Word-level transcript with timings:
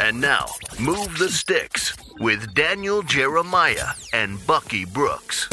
And 0.00 0.18
now, 0.18 0.46
Move 0.80 1.18
the 1.18 1.28
Sticks 1.28 1.94
with 2.20 2.54
Daniel 2.54 3.02
Jeremiah 3.02 3.88
and 4.14 4.44
Bucky 4.46 4.86
Brooks. 4.86 5.46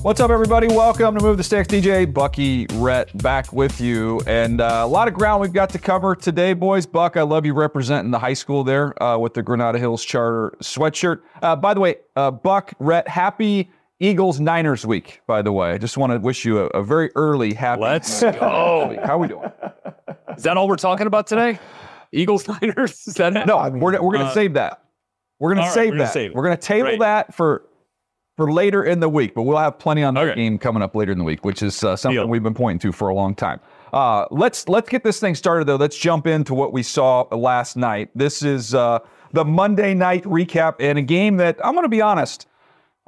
What's 0.00 0.20
up, 0.20 0.30
everybody? 0.30 0.68
Welcome 0.68 1.14
to 1.16 1.22
Move 1.22 1.36
the 1.36 1.44
Sticks. 1.44 1.68
DJ 1.68 2.10
Bucky 2.10 2.66
Rhett 2.72 3.16
back 3.18 3.52
with 3.52 3.78
you. 3.78 4.22
And 4.26 4.62
uh, 4.62 4.80
a 4.84 4.86
lot 4.86 5.06
of 5.06 5.12
ground 5.12 5.42
we've 5.42 5.52
got 5.52 5.68
to 5.70 5.78
cover 5.78 6.16
today, 6.16 6.54
boys. 6.54 6.86
Buck, 6.86 7.18
I 7.18 7.22
love 7.22 7.44
you 7.44 7.52
representing 7.52 8.10
the 8.10 8.18
high 8.18 8.32
school 8.32 8.64
there 8.64 9.00
uh, 9.02 9.18
with 9.18 9.34
the 9.34 9.42
Granada 9.42 9.78
Hills 9.78 10.02
Charter 10.02 10.56
sweatshirt. 10.62 11.20
Uh, 11.42 11.54
by 11.54 11.74
the 11.74 11.80
way, 11.80 11.96
uh, 12.16 12.30
Buck, 12.30 12.72
Rhett, 12.78 13.06
happy 13.06 13.70
Eagles 14.00 14.40
Niners 14.40 14.86
week, 14.86 15.20
by 15.26 15.42
the 15.42 15.52
way. 15.52 15.72
I 15.72 15.78
just 15.78 15.98
want 15.98 16.14
to 16.14 16.18
wish 16.18 16.46
you 16.46 16.60
a, 16.60 16.66
a 16.68 16.82
very 16.82 17.10
early 17.16 17.52
happy. 17.52 17.82
Let's 17.82 18.22
go. 18.22 18.32
How 19.04 19.16
are 19.16 19.18
we 19.18 19.28
doing? 19.28 19.52
Is 20.38 20.44
that 20.44 20.56
all 20.56 20.68
we're 20.68 20.76
talking 20.76 21.06
about 21.06 21.26
today? 21.26 21.58
Eagles 22.12 22.48
Niners? 22.62 23.06
Is 23.06 23.14
that 23.14 23.36
it? 23.36 23.46
No, 23.46 23.68
we're, 23.70 23.92
we're 23.92 23.98
going 23.98 24.20
to 24.20 24.24
Uh, 24.26 24.34
save 24.34 24.54
that. 24.54 24.82
We're 25.38 25.54
going 25.54 25.58
all 25.64 25.64
to 25.64 25.68
right, 25.68 25.74
save 25.74 25.90
we're 25.92 25.96
gonna 25.98 26.04
that. 26.04 26.12
save. 26.12 26.34
We're 26.34 26.42
going 26.44 26.56
to 26.56 26.62
table 26.62 26.98
that 26.98 27.34
for 27.34 27.62
for 28.36 28.52
later 28.52 28.84
in 28.84 29.00
the 29.00 29.08
week, 29.08 29.34
but 29.34 29.42
we'll 29.42 29.56
have 29.58 29.78
plenty 29.80 30.04
on 30.04 30.14
that 30.14 30.28
Okay. 30.28 30.34
game 30.36 30.58
coming 30.58 30.80
up 30.82 30.94
later 30.94 31.10
in 31.10 31.18
the 31.18 31.24
week, 31.24 31.44
which 31.44 31.60
is 31.60 31.82
uh, 31.82 31.96
something 31.96 32.18
Deal. 32.20 32.28
we've 32.28 32.42
been 32.42 32.54
pointing 32.54 32.78
to 32.80 32.92
for 32.92 33.08
a 33.08 33.14
long 33.14 33.34
time. 33.34 33.58
Uh, 33.92 34.26
let's 34.30 34.68
let's 34.68 34.88
get 34.88 35.02
this 35.02 35.18
thing 35.18 35.34
started 35.34 35.66
though. 35.66 35.76
Let's 35.76 35.96
jump 35.98 36.26
into 36.26 36.54
what 36.54 36.72
we 36.72 36.82
saw 36.84 37.22
last 37.32 37.76
night. 37.76 38.10
This 38.14 38.42
is 38.42 38.74
uh, 38.74 39.00
the 39.32 39.44
Monday 39.44 39.92
night 39.94 40.22
recap 40.24 40.76
and 40.78 40.98
a 40.98 41.02
game 41.02 41.36
that 41.38 41.56
I'm 41.64 41.72
going 41.72 41.84
to 41.84 41.88
be 41.88 42.00
honest, 42.02 42.46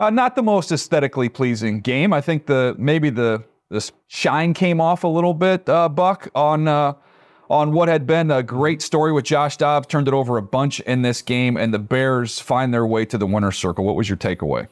uh, 0.01 0.11
not 0.11 0.35
the 0.37 0.43
most 0.43 0.73
aesthetically 0.73 1.29
pleasing 1.29 1.81
game. 1.81 2.13
I 2.13 2.21
think 2.21 2.47
the 2.47 2.75
maybe 2.79 3.09
the 3.11 3.45
the 3.71 3.89
shine 4.09 4.53
came 4.55 4.81
off 4.81 5.05
a 5.05 5.09
little 5.09 5.35
bit, 5.35 5.69
uh, 5.69 5.89
Buck, 5.89 6.29
on 6.35 6.67
uh, 6.67 6.95
on 7.51 7.73
what 7.73 7.89
had 7.89 8.07
been 8.07 8.31
a 8.31 8.43
great 8.43 8.81
story 8.81 9.13
with 9.13 9.25
Josh 9.25 9.57
Dobbs. 9.57 9.89
Turned 9.89 10.09
it 10.09 10.15
over 10.15 10.37
a 10.37 10.43
bunch 10.43 10.81
in 10.81 11.03
this 11.03 11.21
game, 11.21 11.57
and 11.57 11.75
the 11.75 11.79
Bears 11.79 12.39
find 12.39 12.73
their 12.73 12.87
way 12.87 13.05
to 13.05 13.19
the 13.19 13.27
winner's 13.27 13.59
circle. 13.59 13.85
What 13.85 13.97
was 13.97 14.09
your 14.09 14.17
takeaway? 14.17 14.69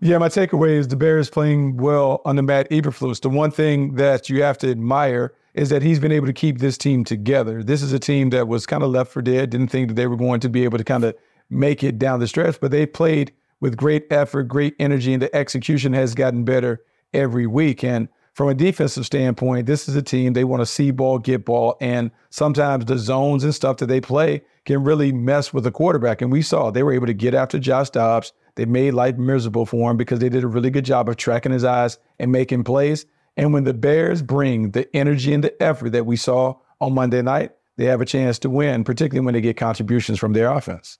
Yeah, 0.00 0.16
my 0.16 0.28
takeaway 0.28 0.70
is 0.70 0.88
the 0.88 0.96
Bears 0.96 1.28
playing 1.28 1.76
well 1.76 2.22
under 2.24 2.42
Matt 2.42 2.70
Eberflus. 2.70 3.20
The 3.20 3.28
one 3.28 3.50
thing 3.50 3.96
that 3.96 4.30
you 4.30 4.42
have 4.42 4.56
to 4.58 4.70
admire 4.70 5.34
is 5.52 5.68
that 5.68 5.82
he's 5.82 5.98
been 5.98 6.12
able 6.12 6.26
to 6.26 6.32
keep 6.32 6.58
this 6.58 6.78
team 6.78 7.04
together. 7.04 7.62
This 7.62 7.82
is 7.82 7.92
a 7.92 7.98
team 7.98 8.30
that 8.30 8.48
was 8.48 8.64
kind 8.64 8.82
of 8.82 8.90
left 8.90 9.12
for 9.12 9.20
dead, 9.20 9.50
didn't 9.50 9.68
think 9.68 9.88
that 9.88 9.94
they 9.94 10.06
were 10.06 10.16
going 10.16 10.40
to 10.40 10.48
be 10.48 10.64
able 10.64 10.78
to 10.78 10.84
kind 10.84 11.04
of 11.04 11.14
make 11.50 11.82
it 11.82 11.98
down 11.98 12.20
the 12.20 12.28
stretch, 12.28 12.60
but 12.60 12.70
they 12.70 12.86
played 12.86 13.32
with 13.58 13.76
great 13.76 14.06
effort, 14.10 14.44
great 14.44 14.74
energy, 14.78 15.12
and 15.12 15.20
the 15.20 15.34
execution 15.34 15.92
has 15.92 16.14
gotten 16.14 16.44
better 16.44 16.82
every 17.12 17.46
week. 17.46 17.82
And 17.82 18.08
from 18.40 18.48
a 18.48 18.54
defensive 18.54 19.04
standpoint, 19.04 19.66
this 19.66 19.86
is 19.86 19.94
a 19.94 20.00
team 20.00 20.32
they 20.32 20.44
want 20.44 20.62
to 20.62 20.66
see 20.66 20.90
ball, 20.90 21.18
get 21.18 21.44
ball, 21.44 21.76
and 21.78 22.10
sometimes 22.30 22.86
the 22.86 22.96
zones 22.96 23.44
and 23.44 23.54
stuff 23.54 23.76
that 23.76 23.84
they 23.84 24.00
play 24.00 24.40
can 24.64 24.82
really 24.82 25.12
mess 25.12 25.52
with 25.52 25.64
the 25.64 25.70
quarterback. 25.70 26.22
And 26.22 26.32
we 26.32 26.40
saw 26.40 26.70
they 26.70 26.82
were 26.82 26.94
able 26.94 27.06
to 27.06 27.12
get 27.12 27.34
after 27.34 27.58
Josh 27.58 27.90
Dobbs. 27.90 28.32
They 28.54 28.64
made 28.64 28.94
life 28.94 29.18
miserable 29.18 29.66
for 29.66 29.90
him 29.90 29.98
because 29.98 30.20
they 30.20 30.30
did 30.30 30.42
a 30.42 30.48
really 30.48 30.70
good 30.70 30.86
job 30.86 31.06
of 31.10 31.18
tracking 31.18 31.52
his 31.52 31.64
eyes 31.64 31.98
and 32.18 32.32
making 32.32 32.64
plays. 32.64 33.04
And 33.36 33.52
when 33.52 33.64
the 33.64 33.74
Bears 33.74 34.22
bring 34.22 34.70
the 34.70 34.88
energy 34.96 35.34
and 35.34 35.44
the 35.44 35.62
effort 35.62 35.90
that 35.90 36.06
we 36.06 36.16
saw 36.16 36.56
on 36.80 36.94
Monday 36.94 37.20
night, 37.20 37.50
they 37.76 37.84
have 37.84 38.00
a 38.00 38.06
chance 38.06 38.38
to 38.38 38.48
win, 38.48 38.84
particularly 38.84 39.22
when 39.22 39.34
they 39.34 39.42
get 39.42 39.58
contributions 39.58 40.18
from 40.18 40.32
their 40.32 40.50
offense. 40.50 40.96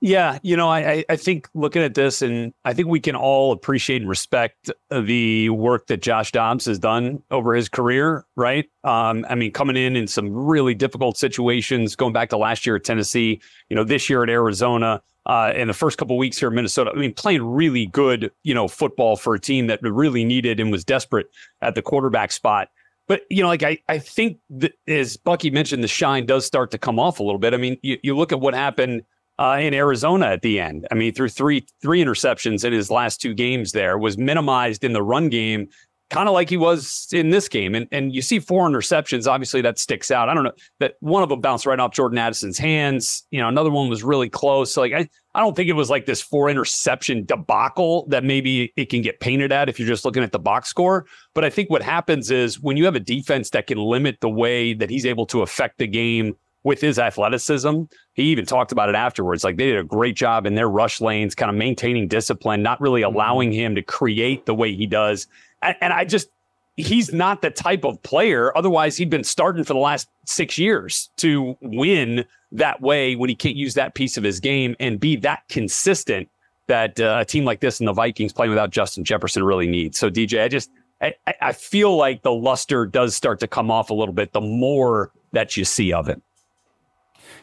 Yeah, 0.00 0.38
you 0.42 0.56
know, 0.56 0.68
I, 0.68 1.04
I- 1.08 1.16
think 1.16 1.48
looking 1.54 1.82
at 1.82 1.94
this, 1.94 2.20
and 2.22 2.52
I 2.64 2.74
think 2.74 2.88
we 2.88 3.00
can 3.00 3.16
all 3.16 3.52
appreciate 3.52 4.02
and 4.02 4.08
respect 4.08 4.70
the 4.90 5.48
work 5.50 5.86
that 5.86 6.02
Josh 6.02 6.32
Dobbs 6.32 6.66
has 6.66 6.78
done 6.78 7.22
over 7.30 7.54
his 7.54 7.68
career, 7.68 8.24
right? 8.36 8.66
Um, 8.84 9.24
I 9.28 9.34
mean, 9.34 9.52
coming 9.52 9.76
in 9.76 9.96
in 9.96 10.06
some 10.06 10.30
really 10.30 10.74
difficult 10.74 11.16
situations, 11.16 11.96
going 11.96 12.12
back 12.12 12.28
to 12.30 12.36
last 12.36 12.66
year 12.66 12.76
at 12.76 12.84
Tennessee, 12.84 13.40
you 13.70 13.76
know, 13.76 13.84
this 13.84 14.10
year 14.10 14.22
at 14.22 14.28
Arizona, 14.28 15.02
uh, 15.26 15.52
in 15.56 15.68
the 15.68 15.74
first 15.74 15.96
couple 15.96 16.18
weeks 16.18 16.38
here 16.38 16.48
in 16.48 16.54
Minnesota. 16.54 16.90
I 16.94 16.98
mean, 16.98 17.14
playing 17.14 17.42
really 17.42 17.86
good, 17.86 18.30
you 18.42 18.52
know, 18.54 18.68
football 18.68 19.16
for 19.16 19.34
a 19.34 19.40
team 19.40 19.68
that 19.68 19.80
really 19.82 20.24
needed 20.24 20.60
and 20.60 20.70
was 20.70 20.84
desperate 20.84 21.28
at 21.62 21.74
the 21.74 21.82
quarterback 21.82 22.30
spot. 22.32 22.68
But 23.06 23.22
you 23.30 23.42
know, 23.42 23.48
like 23.48 23.62
I, 23.62 23.78
I 23.88 23.98
think 23.98 24.38
that 24.50 24.72
as 24.86 25.16
Bucky 25.16 25.50
mentioned, 25.50 25.82
the 25.84 25.88
shine 25.88 26.26
does 26.26 26.46
start 26.46 26.70
to 26.70 26.78
come 26.78 26.98
off 26.98 27.20
a 27.20 27.22
little 27.22 27.38
bit. 27.38 27.52
I 27.54 27.58
mean, 27.58 27.78
you, 27.82 27.98
you 28.02 28.16
look 28.16 28.32
at 28.32 28.40
what 28.40 28.54
happened 28.54 29.02
uh, 29.38 29.58
in 29.60 29.74
Arizona 29.74 30.26
at 30.26 30.42
the 30.42 30.60
end. 30.60 30.86
I 30.90 30.94
mean, 30.94 31.12
threw 31.12 31.28
three 31.28 31.66
three 31.82 32.02
interceptions 32.02 32.64
in 32.64 32.72
his 32.72 32.90
last 32.90 33.20
two 33.20 33.34
games, 33.34 33.72
there 33.72 33.98
was 33.98 34.16
minimized 34.16 34.84
in 34.84 34.92
the 34.92 35.02
run 35.02 35.28
game, 35.28 35.68
kind 36.10 36.28
of 36.28 36.34
like 36.34 36.48
he 36.48 36.56
was 36.56 37.08
in 37.12 37.30
this 37.30 37.48
game. 37.48 37.74
And 37.74 37.88
and 37.90 38.14
you 38.14 38.22
see 38.22 38.38
four 38.38 38.68
interceptions. 38.68 39.26
Obviously, 39.26 39.60
that 39.62 39.78
sticks 39.78 40.10
out. 40.10 40.28
I 40.28 40.34
don't 40.34 40.44
know 40.44 40.52
that 40.78 40.94
one 41.00 41.22
of 41.22 41.28
them 41.28 41.40
bounced 41.40 41.66
right 41.66 41.78
off 41.80 41.92
Jordan 41.92 42.18
Addison's 42.18 42.58
hands. 42.58 43.26
You 43.30 43.40
know, 43.40 43.48
another 43.48 43.70
one 43.70 43.88
was 43.88 44.04
really 44.04 44.28
close. 44.28 44.72
So 44.72 44.80
like 44.80 44.92
I. 44.92 45.08
I 45.36 45.40
don't 45.40 45.56
think 45.56 45.68
it 45.68 45.72
was 45.72 45.90
like 45.90 46.06
this 46.06 46.20
four 46.22 46.48
interception 46.48 47.24
debacle 47.24 48.06
that 48.06 48.22
maybe 48.22 48.72
it 48.76 48.88
can 48.88 49.02
get 49.02 49.18
painted 49.18 49.50
at 49.50 49.68
if 49.68 49.80
you're 49.80 49.88
just 49.88 50.04
looking 50.04 50.22
at 50.22 50.30
the 50.30 50.38
box 50.38 50.68
score. 50.68 51.06
But 51.34 51.44
I 51.44 51.50
think 51.50 51.70
what 51.70 51.82
happens 51.82 52.30
is 52.30 52.60
when 52.60 52.76
you 52.76 52.84
have 52.84 52.94
a 52.94 53.00
defense 53.00 53.50
that 53.50 53.66
can 53.66 53.78
limit 53.78 54.18
the 54.20 54.28
way 54.28 54.74
that 54.74 54.90
he's 54.90 55.04
able 55.04 55.26
to 55.26 55.42
affect 55.42 55.78
the 55.78 55.88
game 55.88 56.36
with 56.64 56.80
his 56.80 56.98
athleticism, 56.98 57.82
he 58.14 58.22
even 58.24 58.46
talked 58.46 58.72
about 58.72 58.88
it 58.88 58.94
afterwards. 58.94 59.44
Like 59.44 59.56
they 59.56 59.66
did 59.66 59.78
a 59.78 59.84
great 59.84 60.16
job 60.16 60.46
in 60.46 60.54
their 60.54 60.68
rush 60.68 61.00
lanes, 61.00 61.34
kind 61.34 61.50
of 61.50 61.56
maintaining 61.56 62.08
discipline, 62.08 62.62
not 62.62 62.80
really 62.80 63.02
allowing 63.02 63.52
him 63.52 63.74
to 63.74 63.82
create 63.82 64.46
the 64.46 64.54
way 64.54 64.74
he 64.74 64.86
does. 64.86 65.26
And, 65.62 65.76
and 65.80 65.92
I 65.92 66.04
just, 66.06 66.28
he's 66.76 67.12
not 67.12 67.42
the 67.42 67.50
type 67.50 67.84
of 67.84 68.02
player. 68.02 68.56
Otherwise, 68.56 68.96
he'd 68.96 69.10
been 69.10 69.24
starting 69.24 69.62
for 69.62 69.74
the 69.74 69.78
last 69.78 70.08
six 70.26 70.58
years 70.58 71.10
to 71.18 71.56
win 71.60 72.24
that 72.52 72.80
way 72.80 73.14
when 73.14 73.28
he 73.28 73.34
can't 73.36 73.56
use 73.56 73.74
that 73.74 73.94
piece 73.94 74.16
of 74.16 74.24
his 74.24 74.40
game 74.40 74.74
and 74.80 74.98
be 74.98 75.16
that 75.16 75.42
consistent 75.48 76.28
that 76.66 76.98
uh, 76.98 77.18
a 77.20 77.24
team 77.26 77.44
like 77.44 77.60
this 77.60 77.78
and 77.78 77.86
the 77.86 77.92
Vikings 77.92 78.32
playing 78.32 78.50
without 78.50 78.70
Justin 78.70 79.04
Jefferson 79.04 79.44
really 79.44 79.66
needs. 79.66 79.98
So, 79.98 80.08
DJ, 80.10 80.42
I 80.44 80.48
just, 80.48 80.70
I, 81.02 81.14
I- 81.26 81.34
I 81.42 81.52
feel 81.52 81.94
like 81.94 82.22
the 82.22 82.32
luster 82.32 82.86
does 82.86 83.14
start 83.14 83.38
to 83.40 83.46
come 83.46 83.70
off 83.70 83.90
a 83.90 83.94
little 83.94 84.14
bit 84.14 84.32
the 84.32 84.40
more 84.40 85.12
that 85.32 85.58
you 85.58 85.64
see 85.66 85.92
of 85.92 86.08
it. 86.08 86.22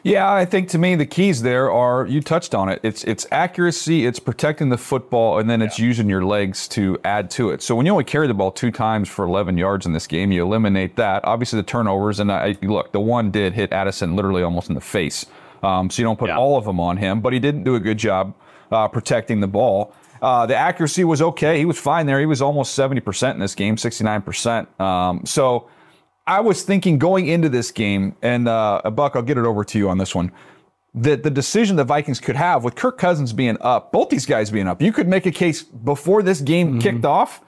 Yeah, 0.04 0.32
I 0.32 0.44
think 0.44 0.68
to 0.70 0.78
me 0.78 0.96
the 0.96 1.06
keys 1.06 1.42
there 1.42 1.70
are 1.70 2.06
you 2.06 2.20
touched 2.20 2.54
on 2.54 2.68
it. 2.68 2.80
It's 2.82 3.04
it's 3.04 3.26
accuracy, 3.30 4.04
it's 4.06 4.18
protecting 4.18 4.68
the 4.68 4.76
football, 4.78 5.38
and 5.38 5.48
then 5.48 5.62
it's 5.62 5.78
using 5.78 6.08
your 6.08 6.24
legs 6.24 6.66
to 6.68 6.98
add 7.04 7.30
to 7.32 7.50
it. 7.50 7.62
So 7.62 7.76
when 7.76 7.86
you 7.86 7.92
only 7.92 8.04
carry 8.04 8.26
the 8.26 8.34
ball 8.34 8.50
two 8.50 8.70
times 8.72 9.08
for 9.08 9.24
11 9.24 9.56
yards 9.58 9.86
in 9.86 9.92
this 9.92 10.06
game, 10.08 10.32
you 10.32 10.42
eliminate 10.42 10.96
that. 10.96 11.24
Obviously 11.24 11.58
the 11.60 11.62
turnovers, 11.66 12.18
and 12.18 12.32
I 12.32 12.56
look, 12.62 12.90
the 12.92 13.00
one 13.00 13.30
did 13.30 13.52
hit 13.52 13.72
Addison 13.72 14.16
literally 14.16 14.42
almost 14.42 14.68
in 14.68 14.74
the 14.74 14.80
face. 14.80 15.24
Um, 15.62 15.88
so 15.88 16.02
you 16.02 16.04
don't 16.06 16.18
put 16.18 16.28
Yeah. 16.30 16.36
all 16.38 16.56
of 16.56 16.64
them 16.64 16.80
on 16.80 16.96
him, 16.96 17.20
but 17.20 17.32
he 17.32 17.38
didn't 17.38 17.62
do 17.62 17.76
a 17.76 17.80
good 17.80 17.98
job 17.98 18.34
uh, 18.72 18.88
protecting 18.88 19.38
the 19.40 19.46
ball. 19.46 19.94
Uh, 20.20 20.46
the 20.46 20.56
accuracy 20.56 21.04
was 21.04 21.22
okay. 21.22 21.58
He 21.58 21.64
was 21.64 21.78
fine 21.78 22.06
there. 22.06 22.18
He 22.18 22.26
was 22.26 22.42
almost 22.42 22.76
70% 22.78 23.34
in 23.34 23.38
this 23.40 23.54
game, 23.54 23.76
69%. 23.76 24.80
Um, 24.80 25.24
so 25.26 25.68
I 26.26 26.40
was 26.40 26.62
thinking 26.62 26.98
going 26.98 27.26
into 27.26 27.48
this 27.48 27.70
game, 27.70 28.16
and 28.22 28.48
uh, 28.48 28.82
Buck, 28.92 29.16
I'll 29.16 29.22
get 29.22 29.38
it 29.38 29.44
over 29.44 29.64
to 29.64 29.78
you 29.78 29.88
on 29.88 29.98
this 29.98 30.14
one. 30.14 30.32
That 30.94 31.22
the 31.22 31.30
decision 31.30 31.76
the 31.76 31.84
Vikings 31.84 32.20
could 32.20 32.36
have 32.36 32.64
with 32.64 32.74
Kirk 32.74 32.98
Cousins 32.98 33.32
being 33.32 33.56
up, 33.60 33.92
both 33.92 34.10
these 34.10 34.26
guys 34.26 34.50
being 34.50 34.68
up, 34.68 34.82
you 34.82 34.92
could 34.92 35.08
make 35.08 35.24
a 35.24 35.30
case 35.30 35.62
before 35.62 36.22
this 36.22 36.40
game 36.40 36.78
kicked 36.80 37.06
off 37.06 37.40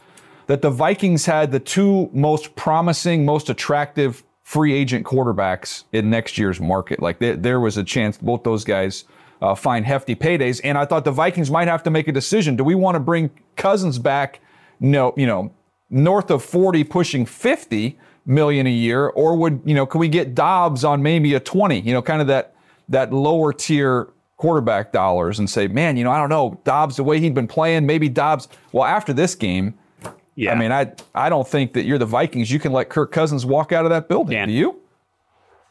that 0.46 0.62
the 0.62 0.70
Vikings 0.70 1.26
had 1.26 1.52
the 1.52 1.60
two 1.60 2.10
most 2.12 2.56
promising, 2.56 3.24
most 3.24 3.50
attractive 3.50 4.24
free 4.42 4.72
agent 4.74 5.06
quarterbacks 5.06 5.84
in 5.92 6.10
next 6.10 6.36
year's 6.38 6.60
market. 6.60 7.00
Like 7.00 7.18
there, 7.18 7.36
there 7.36 7.60
was 7.60 7.76
a 7.76 7.84
chance 7.84 8.18
both 8.18 8.42
those 8.44 8.64
guys 8.64 9.04
uh, 9.40 9.54
find 9.54 9.84
hefty 9.84 10.14
paydays, 10.14 10.60
and 10.64 10.78
I 10.78 10.84
thought 10.84 11.04
the 11.04 11.12
Vikings 11.12 11.50
might 11.50 11.68
have 11.68 11.82
to 11.84 11.90
make 11.90 12.08
a 12.08 12.12
decision. 12.12 12.56
Do 12.56 12.64
we 12.64 12.74
want 12.74 12.94
to 12.94 13.00
bring 13.00 13.30
Cousins 13.56 13.98
back? 13.98 14.40
No, 14.80 15.12
you 15.16 15.26
know, 15.26 15.52
north 15.90 16.30
of 16.30 16.42
40, 16.42 16.84
pushing 16.84 17.26
50 17.26 17.98
million 18.26 18.66
a 18.66 18.70
year, 18.70 19.08
or 19.08 19.36
would 19.36 19.60
you 19.64 19.74
know, 19.74 19.86
can 19.86 20.00
we 20.00 20.08
get 20.08 20.34
Dobbs 20.34 20.84
on 20.84 21.02
maybe 21.02 21.34
a 21.34 21.40
20? 21.40 21.80
You 21.80 21.92
know, 21.92 22.02
kind 22.02 22.20
of 22.20 22.26
that 22.28 22.54
that 22.88 23.12
lower 23.12 23.52
tier 23.52 24.08
quarterback 24.36 24.92
dollars, 24.92 25.38
and 25.38 25.48
say, 25.48 25.68
man, 25.68 25.96
you 25.96 26.04
know, 26.04 26.10
I 26.10 26.18
don't 26.18 26.28
know, 26.28 26.60
Dobbs 26.64 26.96
the 26.96 27.04
way 27.04 27.20
he'd 27.20 27.34
been 27.34 27.48
playing, 27.48 27.86
maybe 27.86 28.08
Dobbs. 28.08 28.48
Well, 28.72 28.84
after 28.84 29.12
this 29.12 29.34
game, 29.34 29.74
Yeah. 30.36 30.52
I 30.52 30.54
mean, 30.56 30.72
I 30.72 30.92
I 31.14 31.28
don't 31.28 31.46
think 31.46 31.72
that 31.74 31.84
you're 31.84 31.98
the 31.98 32.06
Vikings. 32.06 32.50
You 32.50 32.58
can 32.58 32.72
let 32.72 32.88
Kirk 32.88 33.12
Cousins 33.12 33.46
walk 33.46 33.72
out 33.72 33.84
of 33.84 33.90
that 33.90 34.08
building. 34.08 34.36
Can't. 34.36 34.48
Do 34.48 34.54
you? 34.54 34.80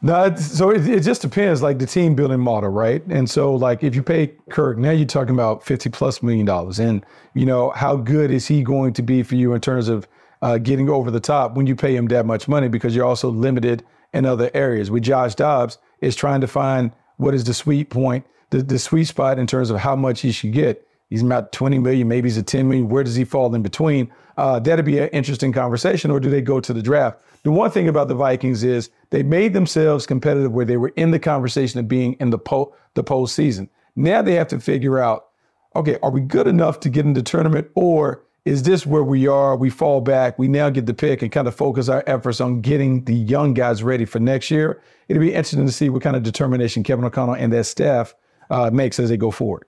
No, 0.06 0.36
so 0.36 0.70
it, 0.70 0.86
it, 0.86 1.00
just 1.00 1.22
depends, 1.22 1.62
like 1.62 1.80
the 1.80 1.86
team 1.86 2.14
building 2.14 2.42
model, 2.42 2.70
right? 2.70 3.02
And 3.08 3.30
so, 3.30 3.56
like, 3.56 3.84
if 3.86 3.96
you 3.96 4.04
pay 4.04 4.34
Kirk, 4.50 4.78
now 4.78 4.92
you're 4.92 5.06
talking 5.08 5.34
about 5.34 5.64
fifty 5.64 5.90
plus 5.90 6.22
million 6.22 6.46
dollars, 6.46 6.78
and 6.80 7.06
you 7.34 7.46
know 7.46 7.70
how 7.70 7.96
good 7.96 8.30
is 8.30 8.48
he 8.48 8.64
going 8.64 8.92
to 8.94 9.02
be 9.02 9.24
for 9.24 9.36
you 9.36 9.54
in 9.54 9.62
terms 9.62 9.88
of 9.88 10.06
uh, 10.44 10.57
getting 10.57 10.90
over 10.90 11.10
the 11.10 11.22
top 11.22 11.56
when 11.56 11.66
you 11.66 11.75
pay 11.75 11.95
him 11.95 12.07
that 12.07 12.25
much 12.25 12.50
money 12.50 12.68
because 12.68 12.94
you're 12.94 13.06
also 13.06 13.30
limited 13.30 13.84
in 14.13 14.25
other 14.25 14.51
areas. 14.54 14.92
With 14.92 15.04
Josh 15.04 15.36
Dobbs, 15.36 15.78
is 16.01 16.18
trying 16.18 16.42
to 16.42 16.48
find 16.48 16.92
what 17.16 17.34
is 17.34 17.45
the 17.45 17.54
sweet 17.54 17.90
point, 17.90 18.25
the, 18.50 18.62
the 18.62 18.78
sweet 18.78 19.06
spot 19.06 19.40
in 19.40 19.48
terms 19.48 19.69
of 19.69 19.78
how 19.80 19.95
much 19.95 20.19
he 20.19 20.34
should 20.34 20.51
get. 20.51 20.86
He's 21.10 21.24
about 21.24 21.54
20 21.54 21.80
million, 21.80 22.10
maybe 22.10 22.28
he's 22.28 22.38
a 22.38 22.44
10 22.44 22.68
million. 22.68 22.90
Where 22.90 23.06
does 23.06 23.16
he 23.16 23.24
fall 23.24 23.56
in 23.56 23.62
between? 23.62 24.12
Uh, 24.36 24.60
that'd 24.60 24.84
be 24.84 25.00
an 25.00 25.07
interesting 25.10 25.54
conversation. 25.54 26.12
Or 26.12 26.19
do 26.19 26.30
they 26.30 26.42
go 26.42 26.60
to 26.60 26.74
the 26.74 26.81
draft? 26.81 27.22
The 27.44 27.51
one 27.51 27.72
thing 27.72 27.88
about 27.88 28.10
the 28.10 28.16
Vikings 28.16 28.63
is 28.63 28.90
they 29.12 29.24
made 29.24 29.54
themselves 29.54 30.06
competitive 30.06 30.51
where 30.51 30.66
they 30.66 30.78
were 30.78 30.92
in 30.98 31.12
the 31.12 31.19
conversation 31.19 31.80
of 31.80 31.88
being 31.88 32.13
in 32.13 32.31
the 32.31 32.38
po- 32.38 32.75
the 32.95 33.04
postseason. 33.04 33.69
Now 33.95 34.22
they 34.22 34.34
have 34.34 34.48
to 34.50 34.60
figure 34.60 35.00
out, 35.00 35.28
okay, 35.75 35.98
are 36.04 36.12
we 36.12 36.19
good 36.19 36.48
enough 36.48 36.81
to 36.81 36.90
get 36.90 37.06
in 37.06 37.13
the 37.13 37.22
tournament, 37.22 37.69
or 37.75 38.24
is 38.45 38.63
this 38.63 38.86
where 38.86 39.04
we 39.04 39.28
are? 39.28 39.56
We 39.56 39.69
fall 39.69 40.01
back. 40.01 40.38
We 40.38 40.48
now 40.48 40.69
get 40.69 40.86
the 40.86 40.94
pick 40.94 41.22
and 41.22 41.31
kind 41.31 41.48
of 41.48 41.56
focus 41.56 41.88
our 41.88 42.04
efforts 42.07 42.42
on 42.42 42.62
getting 42.62 43.06
the 43.06 43.16
young 43.16 43.54
guys 43.54 43.84
ready 43.84 44.06
for 44.06 44.19
next 44.19 44.51
year. 44.51 44.81
It'll 45.07 45.22
be 45.22 45.30
interesting 45.30 45.66
to 45.66 45.72
see 45.72 45.90
what 45.90 46.01
kind 46.01 46.16
of 46.16 46.24
determination 46.24 46.84
Kevin 46.84 47.06
O'Connell 47.06 47.36
and 47.36 47.54
that 47.54 47.66
staff 47.66 48.16
uh, 48.50 48.69
makes 48.72 49.00
as 49.00 49.10
they 49.10 49.18
go 49.18 49.31
forward. 49.31 49.66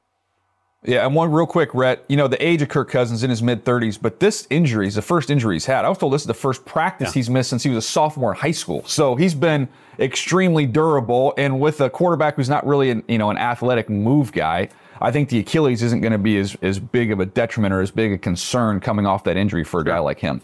Yeah, 0.83 1.05
and 1.05 1.15
one 1.15 1.31
real 1.31 1.47
quick, 1.47 1.73
Rhett. 1.73 2.05
You 2.07 2.17
know, 2.17 2.27
the 2.27 2.43
age 2.45 2.61
of 2.61 2.69
Kirk 2.69 2.89
Cousins 2.91 3.23
in 3.23 3.29
his 3.29 3.41
mid 3.41 3.65
30s, 3.65 3.99
but 3.99 4.19
this 4.19 4.45
injury 4.51 4.87
is 4.87 4.95
the 4.95 5.01
first 5.01 5.31
injury 5.31 5.55
he's 5.55 5.65
had. 5.65 5.83
I 5.83 5.89
was 5.89 5.97
told 5.97 6.13
this 6.13 6.21
is 6.21 6.27
the 6.27 6.33
first 6.35 6.63
practice 6.63 7.09
yeah. 7.09 7.13
he's 7.13 7.29
missed 7.29 7.49
since 7.49 7.63
he 7.63 7.69
was 7.69 7.77
a 7.77 7.87
sophomore 7.87 8.33
in 8.33 8.37
high 8.37 8.51
school. 8.51 8.83
So 8.85 9.15
he's 9.15 9.33
been 9.33 9.67
extremely 9.97 10.67
durable. 10.67 11.33
And 11.37 11.59
with 11.59 11.81
a 11.81 11.89
quarterback 11.89 12.35
who's 12.35 12.49
not 12.49 12.67
really 12.67 12.91
an, 12.91 13.03
you 13.07 13.17
know, 13.17 13.31
an 13.31 13.37
athletic 13.37 13.89
move 13.89 14.31
guy, 14.31 14.69
I 15.01 15.11
think 15.11 15.29
the 15.29 15.39
Achilles 15.39 15.83
isn't 15.83 16.01
going 16.01 16.13
to 16.13 16.17
be 16.17 16.37
as, 16.37 16.55
as 16.61 16.79
big 16.79 17.11
of 17.11 17.19
a 17.19 17.25
detriment 17.25 17.73
or 17.73 17.81
as 17.81 17.91
big 17.91 18.11
a 18.11 18.17
concern 18.17 18.79
coming 18.79 19.05
off 19.05 19.23
that 19.25 19.37
injury 19.37 19.63
for 19.63 19.81
a 19.81 19.83
guy 19.83 19.99
like 19.99 20.19
him. 20.19 20.41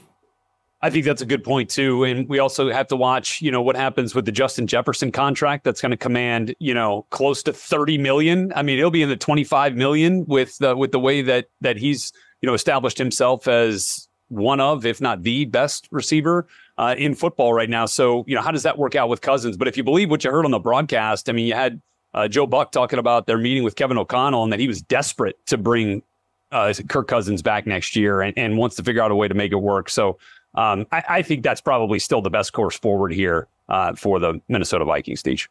I 0.84 0.90
think 0.90 1.06
that's 1.06 1.22
a 1.22 1.28
good 1.28 1.44
point 1.44 1.70
too, 1.70 2.04
and 2.06 2.28
we 2.28 2.40
also 2.40 2.72
have 2.72 2.88
to 2.88 2.96
watch, 2.96 3.40
you 3.40 3.52
know, 3.52 3.62
what 3.62 3.76
happens 3.76 4.16
with 4.16 4.26
the 4.26 4.32
Justin 4.32 4.66
Jefferson 4.66 5.12
contract. 5.12 5.64
That's 5.64 5.80
going 5.80 5.92
to 5.92 5.98
command, 5.98 6.56
you 6.58 6.74
know, 6.74 7.06
close 7.12 7.44
to 7.44 7.54
thirty 7.54 8.00
million. 8.00 8.52
I 8.56 8.64
mean, 8.64 8.80
it'll 8.80 8.90
be 8.90 9.04
in 9.04 9.10
the 9.10 9.16
twenty-five 9.16 9.76
million 9.76 10.26
with 10.26 10.58
the 10.58 10.76
with 10.76 10.92
the 10.92 11.00
way 11.00 11.22
that 11.22 11.50
that 11.62 11.78
he's, 11.78 12.12
you 12.42 12.48
know, 12.48 12.56
established 12.56 12.98
himself 12.98 13.48
as 13.48 14.08
one 14.30 14.60
of, 14.60 14.84
if 14.84 15.00
not 15.00 15.22
the 15.22 15.46
best 15.46 15.88
receiver 15.92 16.48
uh, 16.80 16.96
in 16.98 17.14
football 17.14 17.54
right 17.54 17.70
now. 17.70 17.86
So, 17.86 18.24
you 18.28 18.34
know, 18.34 18.42
how 18.42 18.50
does 18.50 18.64
that 18.64 18.80
work 18.80 18.96
out 18.96 19.08
with 19.08 19.22
Cousins? 19.22 19.58
But 19.58 19.68
if 19.68 19.78
you 19.78 19.84
believe 19.84 20.10
what 20.10 20.24
you 20.24 20.32
heard 20.32 20.46
on 20.46 20.52
the 20.52 20.58
broadcast, 20.58 21.30
I 21.30 21.34
mean, 21.34 21.46
you 21.46 21.54
had 21.54 21.80
uh, 22.14 22.28
Joe 22.28 22.48
Buck 22.48 22.72
talking 22.72 23.00
about 23.00 23.28
their 23.28 23.38
meeting 23.38 23.64
with 23.64 23.76
Kevin 23.76 23.98
O'Connell 23.98 24.44
and 24.44 24.52
that 24.52 24.60
he 24.60 24.68
was 24.68 24.82
desperate 24.82 25.38
to 25.48 25.58
bring 25.58 26.04
uh, 26.52 26.74
Kirk 26.90 27.08
Cousins 27.08 27.42
back 27.42 27.66
next 27.66 27.96
year 27.96 28.22
and, 28.22 28.38
and 28.38 28.58
wants 28.58 28.76
to 28.76 28.84
figure 28.84 29.02
out 29.02 29.12
a 29.12 29.16
way 29.16 29.28
to 29.28 29.34
make 29.34 29.52
it 29.52 29.58
work. 29.58 29.90
So 29.90 30.18
um, 30.56 30.86
I, 30.92 31.04
I, 31.08 31.22
think 31.22 31.44
that's 31.44 31.62
probably 31.62 31.98
still 31.98 32.22
the 32.22 32.30
best 32.30 32.52
course 32.52 32.78
forward 32.78 33.14
here 33.14 33.48
uh, 33.70 33.94
for 33.96 34.20
the 34.20 34.42
Minnesota 34.50 34.84
Vikings, 34.84 35.24
Teach. 35.24 35.50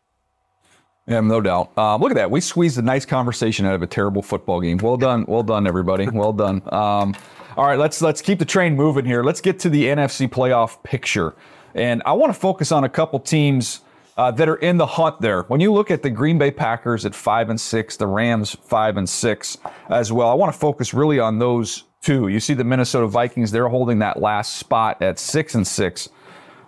Yeah, 1.07 1.21
no 1.21 1.41
doubt. 1.41 1.73
Uh, 1.77 1.97
look 1.97 2.11
at 2.11 2.17
that. 2.17 2.31
We 2.31 2.43
squeezed 2.43 2.79
a 2.79 2.83
nice 2.83 3.06
conversation 3.06 3.65
out 3.65 3.75
of 3.75 3.83
a 3.83 3.87
terrible 3.87 4.21
football 4.21 4.61
game. 4.61 4.77
Well 4.77 4.99
done. 4.99 5.25
Well 5.27 5.43
done, 5.43 5.67
everybody. 5.67 6.06
Well 6.09 6.35
done. 6.35 6.63
Um, 6.67 7.17
all 7.56 7.67
right, 7.67 7.79
let's 7.79 8.01
let's 8.01 8.23
keep 8.23 8.39
the 8.39 8.45
train 8.45 8.77
moving 8.77 9.05
here. 9.05 9.25
Let's 9.25 9.41
get 9.41 9.59
to 9.61 9.71
the 9.71 9.85
NFC 9.85 10.29
playoff 10.29 10.81
picture. 10.83 11.35
And 11.75 12.03
I 12.05 12.13
want 12.13 12.33
to 12.33 12.39
focus 12.39 12.71
on 12.71 12.85
a 12.85 12.89
couple 12.89 13.19
teams 13.19 13.81
uh, 14.20 14.31
that 14.31 14.50
are 14.50 14.56
in 14.56 14.76
the 14.76 14.84
hunt 14.84 15.19
there. 15.22 15.44
When 15.44 15.61
you 15.61 15.72
look 15.72 15.90
at 15.90 16.02
the 16.02 16.11
Green 16.11 16.37
Bay 16.37 16.50
Packers 16.50 17.06
at 17.06 17.14
five 17.14 17.49
and 17.49 17.58
six, 17.58 17.96
the 17.96 18.06
Rams 18.06 18.55
five 18.55 18.99
and 18.99 19.08
six 19.08 19.56
as 19.88 20.12
well. 20.12 20.28
I 20.28 20.34
want 20.34 20.52
to 20.52 20.58
focus 20.58 20.93
really 20.93 21.19
on 21.19 21.38
those 21.38 21.84
two. 22.02 22.28
You 22.28 22.38
see 22.38 22.52
the 22.52 22.62
Minnesota 22.62 23.06
Vikings, 23.06 23.50
they're 23.50 23.70
holding 23.70 23.99
that 24.00 24.20
last 24.20 24.58
spot 24.58 25.00
at 25.00 25.19
six 25.19 25.55
and 25.55 25.67
six. 25.67 26.11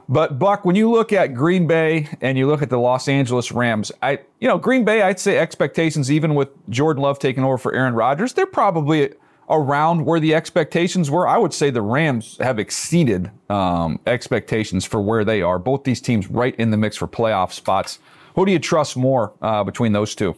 But 0.09 0.39
Buck, 0.39 0.65
when 0.65 0.77
you 0.77 0.91
look 0.91 1.13
at 1.13 1.35
Green 1.35 1.67
Bay 1.67 2.09
and 2.23 2.39
you 2.39 2.47
look 2.47 2.63
at 2.63 2.71
the 2.71 2.79
Los 2.79 3.07
Angeles 3.07 3.53
Rams, 3.53 3.93
I 4.01 4.21
you 4.41 4.49
know, 4.49 4.57
Green 4.57 4.87
Bay, 4.87 5.03
I'd 5.03 5.21
say 5.21 5.37
expectations, 5.37 6.11
even 6.11 6.35
with 6.35 6.49
Jordan 6.71 7.03
Love 7.03 7.19
taking 7.19 7.45
over 7.45 7.59
for 7.59 7.75
Aaron 7.75 7.93
Rodgers, 7.93 8.33
they're 8.33 8.47
probably 8.47 9.13
around 9.49 10.05
where 10.05 10.21
the 10.21 10.35
expectations 10.35 11.11
were. 11.11 11.27
I 11.27 11.39
would 11.39 11.53
say 11.53 11.71
the 11.71 11.83
Rams 11.83 12.39
have 12.39 12.59
exceeded 12.59 13.31
um, 13.51 14.01
expectations 14.07 14.85
for 14.85 15.01
where 15.01 15.25
they 15.25 15.43
are. 15.43 15.59
Both 15.59 15.85
these 15.85 16.01
teams 16.01 16.29
right 16.29 16.55
in 16.57 16.71
the 16.71 16.77
mix 16.77 16.97
for 16.97 17.09
playoff 17.09 17.53
spots. 17.53 17.99
Who 18.35 18.47
do 18.47 18.53
you 18.53 18.59
trust 18.59 18.97
more 18.97 19.35
uh, 19.43 19.65
between 19.65 19.93
those 19.93 20.15
two? 20.15 20.37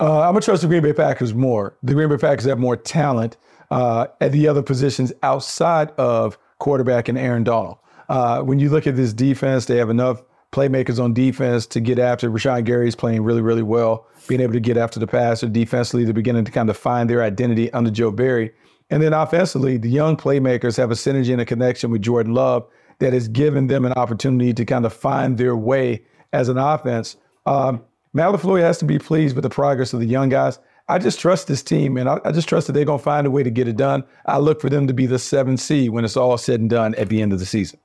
Uh, 0.00 0.20
I'm 0.20 0.32
gonna 0.32 0.40
trust 0.40 0.62
the 0.62 0.68
Green 0.68 0.82
Bay 0.82 0.92
Packers 0.92 1.34
more. 1.34 1.76
The 1.82 1.94
Green 1.94 2.08
Bay 2.08 2.16
Packers 2.16 2.46
have 2.46 2.58
more 2.58 2.76
talent 2.76 3.36
uh, 3.70 4.06
at 4.20 4.32
the 4.32 4.48
other 4.48 4.62
positions 4.62 5.12
outside 5.22 5.90
of 5.92 6.38
quarterback 6.58 7.08
and 7.08 7.18
Aaron 7.18 7.44
Donald. 7.44 7.78
Uh, 8.08 8.40
when 8.42 8.58
you 8.58 8.70
look 8.70 8.86
at 8.86 8.96
this 8.96 9.12
defense, 9.12 9.66
they 9.66 9.76
have 9.76 9.90
enough 9.90 10.22
playmakers 10.52 11.02
on 11.02 11.14
defense 11.14 11.66
to 11.66 11.80
get 11.80 11.98
after. 11.98 12.30
Rashan 12.30 12.64
Gary 12.64 12.86
is 12.86 12.94
playing 12.94 13.24
really, 13.24 13.40
really 13.40 13.62
well, 13.62 14.06
being 14.28 14.40
able 14.40 14.52
to 14.52 14.60
get 14.60 14.76
after 14.76 15.00
the 15.00 15.06
passer. 15.06 15.48
Defensively, 15.48 16.04
they're 16.04 16.12
beginning 16.12 16.44
to 16.44 16.52
kind 16.52 16.70
of 16.70 16.76
find 16.76 17.10
their 17.10 17.22
identity 17.22 17.72
under 17.72 17.90
Joe 17.90 18.10
Barry. 18.10 18.52
And 18.90 19.02
then 19.02 19.14
offensively, 19.14 19.78
the 19.78 19.88
young 19.88 20.16
playmakers 20.16 20.76
have 20.76 20.90
a 20.90 20.94
synergy 20.94 21.32
and 21.32 21.40
a 21.40 21.46
connection 21.46 21.90
with 21.90 22.02
Jordan 22.02 22.34
Love 22.34 22.66
that 22.98 23.14
has 23.14 23.26
given 23.26 23.66
them 23.66 23.86
an 23.86 23.92
opportunity 23.94 24.52
to 24.52 24.64
kind 24.64 24.84
of 24.84 24.92
find 24.92 25.38
their 25.38 25.56
way 25.56 26.04
as 26.32 26.48
an 26.48 26.58
offense. 26.58 27.16
Um, 27.46 27.82
has 28.14 28.78
to 28.78 28.84
be 28.84 28.98
pleased 28.98 29.34
with 29.34 29.44
the 29.44 29.50
progress 29.50 29.94
of 29.94 30.00
the 30.00 30.06
young 30.06 30.28
guys. 30.28 30.58
I 30.88 30.98
just 30.98 31.18
trust 31.18 31.46
this 31.48 31.62
team, 31.62 31.96
and 31.96 32.08
I, 32.08 32.20
I 32.24 32.32
just 32.32 32.48
trust 32.48 32.66
that 32.66 32.74
they're 32.74 32.84
going 32.84 32.98
to 32.98 33.04
find 33.04 33.26
a 33.26 33.30
way 33.30 33.42
to 33.42 33.50
get 33.50 33.68
it 33.68 33.76
done. 33.78 34.04
I 34.26 34.38
look 34.38 34.60
for 34.60 34.68
them 34.68 34.86
to 34.86 34.92
be 34.92 35.06
the 35.06 35.18
seven 35.18 35.56
seed 35.56 35.90
when 35.90 36.04
it's 36.04 36.16
all 36.16 36.36
said 36.36 36.60
and 36.60 36.68
done 36.68 36.94
at 36.96 37.08
the 37.08 37.22
end 37.22 37.32
of 37.32 37.38
the 37.38 37.46
season. 37.46 37.78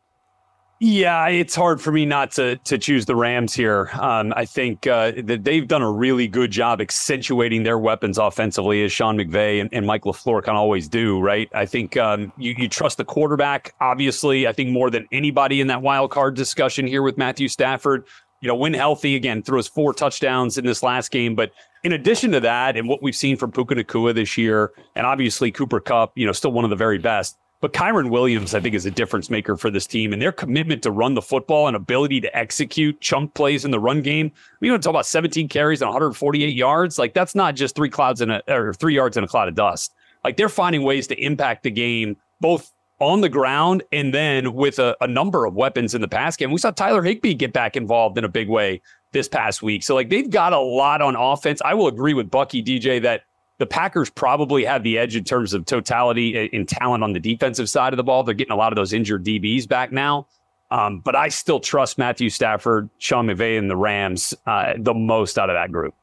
Yeah, 0.79 1.27
it's 1.29 1.55
hard 1.55 1.81
for 1.81 1.91
me 1.91 2.05
not 2.05 2.31
to 2.33 2.57
to 2.57 2.77
choose 2.77 3.07
the 3.07 3.15
Rams 3.15 3.55
here. 3.55 3.89
Um, 3.99 4.31
I 4.35 4.45
think 4.45 4.85
uh, 4.85 5.11
that 5.23 5.43
they've 5.43 5.67
done 5.67 5.81
a 5.81 5.91
really 5.91 6.27
good 6.27 6.51
job 6.51 6.81
accentuating 6.81 7.63
their 7.63 7.79
weapons 7.79 8.19
offensively, 8.19 8.83
as 8.83 8.91
Sean 8.91 9.17
McVay 9.17 9.59
and, 9.59 9.73
and 9.73 9.87
Mike 9.87 10.03
LaFleur 10.03 10.43
can 10.43 10.55
always 10.55 10.87
do. 10.87 11.19
Right? 11.19 11.49
I 11.55 11.65
think 11.65 11.97
um, 11.97 12.31
you, 12.37 12.53
you 12.55 12.69
trust 12.69 12.97
the 12.97 13.05
quarterback. 13.05 13.73
Obviously, 13.81 14.45
I 14.45 14.53
think 14.53 14.69
more 14.69 14.91
than 14.91 15.07
anybody 15.11 15.61
in 15.61 15.67
that 15.67 15.81
wild 15.81 16.11
card 16.11 16.35
discussion 16.35 16.85
here 16.85 17.01
with 17.01 17.17
Matthew 17.17 17.47
Stafford. 17.47 18.05
You 18.41 18.47
know, 18.47 18.55
when 18.55 18.75
healthy 18.75 19.15
again, 19.15 19.41
throws 19.41 19.67
four 19.67 19.95
touchdowns 19.95 20.59
in 20.59 20.65
this 20.65 20.83
last 20.83 21.09
game, 21.09 21.33
but 21.33 21.51
in 21.83 21.91
addition 21.93 22.31
to 22.33 22.39
that, 22.41 22.77
and 22.77 22.87
what 22.87 23.01
we've 23.01 23.15
seen 23.15 23.35
from 23.35 23.51
Puka 23.51 23.73
Nacua 23.73 24.13
this 24.13 24.37
year, 24.37 24.73
and 24.95 25.07
obviously 25.07 25.51
Cooper 25.51 25.79
Kupp, 25.79 26.11
you 26.15 26.27
know, 26.27 26.33
still 26.33 26.51
one 26.51 26.63
of 26.63 26.69
the 26.69 26.75
very 26.75 26.99
best. 26.99 27.35
But 27.59 27.73
Kyren 27.73 28.11
Williams, 28.11 28.53
I 28.53 28.59
think, 28.59 28.75
is 28.75 28.85
a 28.85 28.91
difference 28.91 29.31
maker 29.31 29.57
for 29.57 29.71
this 29.71 29.87
team 29.87 30.13
and 30.13 30.21
their 30.21 30.31
commitment 30.31 30.83
to 30.83 30.91
run 30.91 31.15
the 31.15 31.23
football 31.23 31.67
and 31.67 31.75
ability 31.75 32.21
to 32.21 32.37
execute 32.37 33.01
chunk 33.01 33.33
plays 33.33 33.65
in 33.65 33.71
the 33.71 33.79
run 33.79 34.01
game. 34.03 34.31
We 34.59 34.69
want 34.69 34.83
to 34.83 34.85
talk 34.85 34.91
about 34.91 35.07
17 35.07 35.47
carries 35.49 35.81
and 35.81 35.89
148 35.89 36.55
yards. 36.55 36.99
Like 36.99 37.15
that's 37.15 37.33
not 37.33 37.55
just 37.55 37.75
three 37.75 37.89
clouds 37.89 38.21
in 38.21 38.29
a 38.29 38.43
or 38.47 38.73
three 38.73 38.93
yards 38.93 39.17
in 39.17 39.23
a 39.23 39.27
cloud 39.27 39.47
of 39.47 39.55
dust. 39.55 39.93
Like 40.23 40.37
they're 40.37 40.49
finding 40.49 40.83
ways 40.83 41.07
to 41.07 41.19
impact 41.19 41.63
the 41.63 41.71
game 41.71 42.17
both 42.41 42.71
on 42.99 43.21
the 43.21 43.29
ground 43.29 43.83
and 43.91 44.13
then 44.13 44.53
with 44.53 44.79
a, 44.79 44.95
a 45.01 45.07
number 45.07 45.45
of 45.45 45.55
weapons 45.55 45.95
in 45.95 46.01
the 46.01 46.07
pass 46.07 46.35
game. 46.35 46.51
We 46.51 46.59
saw 46.59 46.71
Tyler 46.71 47.03
Higbee 47.03 47.33
get 47.33 47.53
back 47.53 47.75
involved 47.75 48.17
in 48.17 48.23
a 48.23 48.29
big 48.29 48.49
way 48.49 48.81
this 49.11 49.27
past 49.27 49.61
week. 49.63 49.83
So 49.83 49.95
like 49.95 50.09
they've 50.09 50.29
got 50.29 50.53
a 50.53 50.59
lot 50.59 51.01
on 51.01 51.15
offense. 51.15 51.61
I 51.63 51.73
will 51.73 51.87
agree 51.87 52.13
with 52.13 52.29
Bucky 52.29 52.63
DJ 52.63 53.01
that 53.01 53.21
the 53.57 53.65
Packers 53.65 54.09
probably 54.09 54.65
have 54.65 54.83
the 54.83 54.97
edge 54.97 55.15
in 55.15 55.23
terms 55.23 55.53
of 55.53 55.65
totality 55.65 56.45
in 56.53 56.65
talent 56.65 57.03
on 57.03 57.13
the 57.13 57.19
defensive 57.19 57.69
side 57.69 57.93
of 57.93 57.97
the 57.97 58.03
ball. 58.03 58.23
They're 58.23 58.35
getting 58.35 58.53
a 58.53 58.57
lot 58.57 58.71
of 58.71 58.75
those 58.75 58.93
injured 58.93 59.25
DBs 59.25 59.67
back 59.67 59.91
now. 59.91 60.27
Um, 60.69 60.99
but 60.99 61.15
I 61.15 61.29
still 61.29 61.59
trust 61.59 61.97
Matthew 61.97 62.29
Stafford, 62.29 62.89
Sean 62.97 63.27
McVay, 63.27 63.57
and 63.57 63.69
the 63.69 63.77
Rams 63.77 64.33
uh, 64.45 64.73
the 64.77 64.93
most 64.93 65.39
out 65.39 65.49
of 65.49 65.55
that 65.55 65.71
group. 65.71 65.95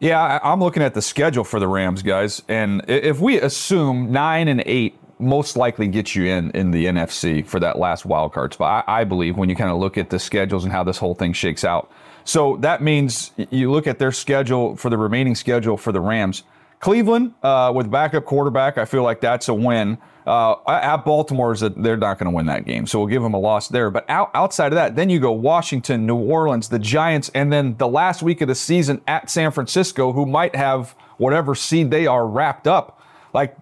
Yeah, 0.00 0.38
I'm 0.42 0.60
looking 0.60 0.82
at 0.82 0.94
the 0.94 1.02
schedule 1.02 1.44
for 1.44 1.58
the 1.58 1.68
Rams, 1.68 2.02
guys. 2.02 2.42
And 2.48 2.84
if 2.88 3.20
we 3.20 3.40
assume 3.40 4.12
nine 4.12 4.48
and 4.48 4.62
eight 4.66 4.98
most 5.18 5.56
likely 5.56 5.88
get 5.88 6.14
you 6.14 6.26
in 6.26 6.50
in 6.50 6.70
the 6.70 6.84
NFC 6.84 7.46
for 7.46 7.58
that 7.60 7.78
last 7.78 8.04
wild 8.04 8.32
card 8.32 8.52
spot, 8.52 8.84
I, 8.86 9.00
I 9.00 9.04
believe, 9.04 9.36
when 9.36 9.48
you 9.48 9.56
kind 9.56 9.70
of 9.70 9.78
look 9.78 9.96
at 9.96 10.10
the 10.10 10.18
schedules 10.18 10.64
and 10.64 10.72
how 10.72 10.84
this 10.84 10.98
whole 10.98 11.14
thing 11.14 11.32
shakes 11.32 11.64
out. 11.64 11.90
So 12.24 12.56
that 12.58 12.82
means 12.82 13.30
you 13.50 13.70
look 13.70 13.86
at 13.86 13.98
their 13.98 14.12
schedule 14.12 14.76
for 14.76 14.90
the 14.90 14.98
remaining 14.98 15.34
schedule 15.34 15.76
for 15.76 15.92
the 15.92 16.00
Rams. 16.00 16.42
Cleveland 16.80 17.34
uh, 17.42 17.72
with 17.74 17.90
backup 17.90 18.24
quarterback, 18.24 18.78
I 18.78 18.84
feel 18.84 19.02
like 19.02 19.20
that's 19.20 19.48
a 19.48 19.54
win. 19.54 19.98
Uh, 20.26 20.56
at 20.66 21.04
Baltimore, 21.04 21.52
is 21.52 21.60
that 21.60 21.80
they're 21.80 21.96
not 21.96 22.18
going 22.18 22.28
to 22.28 22.34
win 22.34 22.46
that 22.46 22.64
game, 22.64 22.84
so 22.88 22.98
we'll 22.98 23.06
give 23.06 23.22
them 23.22 23.32
a 23.34 23.38
loss 23.38 23.68
there. 23.68 23.90
But 23.92 24.04
out, 24.10 24.30
outside 24.34 24.72
of 24.72 24.74
that, 24.74 24.96
then 24.96 25.08
you 25.08 25.20
go 25.20 25.30
Washington, 25.30 26.04
New 26.04 26.16
Orleans, 26.16 26.68
the 26.68 26.80
Giants, 26.80 27.30
and 27.32 27.52
then 27.52 27.76
the 27.76 27.86
last 27.86 28.22
week 28.24 28.40
of 28.40 28.48
the 28.48 28.54
season 28.56 29.00
at 29.06 29.30
San 29.30 29.52
Francisco, 29.52 30.12
who 30.12 30.26
might 30.26 30.56
have 30.56 30.96
whatever 31.18 31.54
seed 31.54 31.92
they 31.92 32.08
are 32.08 32.26
wrapped 32.26 32.66
up. 32.66 33.00
Like 33.32 33.56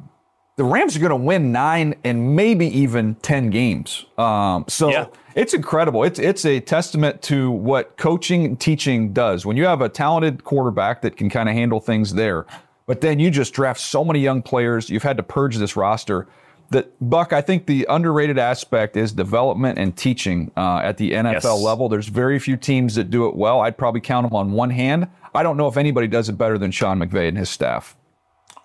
the 0.56 0.64
Rams 0.64 0.96
are 0.96 1.00
going 1.00 1.10
to 1.10 1.16
win 1.16 1.52
nine 1.52 1.96
and 2.02 2.34
maybe 2.34 2.66
even 2.68 3.16
10 3.16 3.50
games. 3.50 4.06
Um, 4.16 4.64
so 4.66 4.88
Yeah. 4.88 5.06
it's 5.34 5.52
incredible. 5.52 6.02
It's, 6.04 6.18
it's 6.18 6.46
a 6.46 6.60
testament 6.60 7.20
to 7.22 7.50
what 7.50 7.98
coaching 7.98 8.44
and 8.46 8.58
teaching 8.58 9.12
does. 9.12 9.44
When 9.44 9.58
you 9.58 9.66
have 9.66 9.82
a 9.82 9.88
talented 9.90 10.44
quarterback 10.44 11.02
that 11.02 11.16
can 11.18 11.28
kind 11.28 11.48
of 11.50 11.54
handle 11.54 11.80
things 11.80 12.14
there, 12.14 12.46
but 12.86 13.00
then 13.00 13.18
you 13.18 13.30
just 13.30 13.52
draft 13.54 13.80
so 13.80 14.04
many 14.04 14.20
young 14.20 14.42
players, 14.42 14.90
you've 14.90 15.02
had 15.02 15.16
to 15.16 15.22
purge 15.22 15.56
this 15.56 15.76
roster. 15.76 16.26
That 16.70 16.90
Buck, 17.00 17.32
I 17.32 17.40
think 17.42 17.66
the 17.66 17.86
underrated 17.90 18.38
aspect 18.38 18.96
is 18.96 19.12
development 19.12 19.78
and 19.78 19.94
teaching 19.96 20.50
uh, 20.56 20.78
at 20.78 20.96
the 20.96 21.12
NFL 21.12 21.32
Yes. 21.32 21.62
level. 21.62 21.88
There's 21.90 22.08
very 22.08 22.38
few 22.38 22.56
teams 22.56 22.94
that 22.94 23.10
do 23.10 23.26
it 23.28 23.36
well. 23.36 23.60
I'd 23.60 23.76
probably 23.76 24.00
count 24.00 24.26
them 24.28 24.34
on 24.34 24.50
one 24.52 24.70
hand. 24.70 25.08
I 25.34 25.42
don't 25.42 25.56
know 25.58 25.68
if 25.68 25.76
anybody 25.76 26.06
does 26.08 26.28
it 26.30 26.38
better 26.38 26.56
than 26.56 26.70
Sean 26.70 26.98
McVay 26.98 27.28
and 27.28 27.36
his 27.36 27.50
staff. 27.50 27.96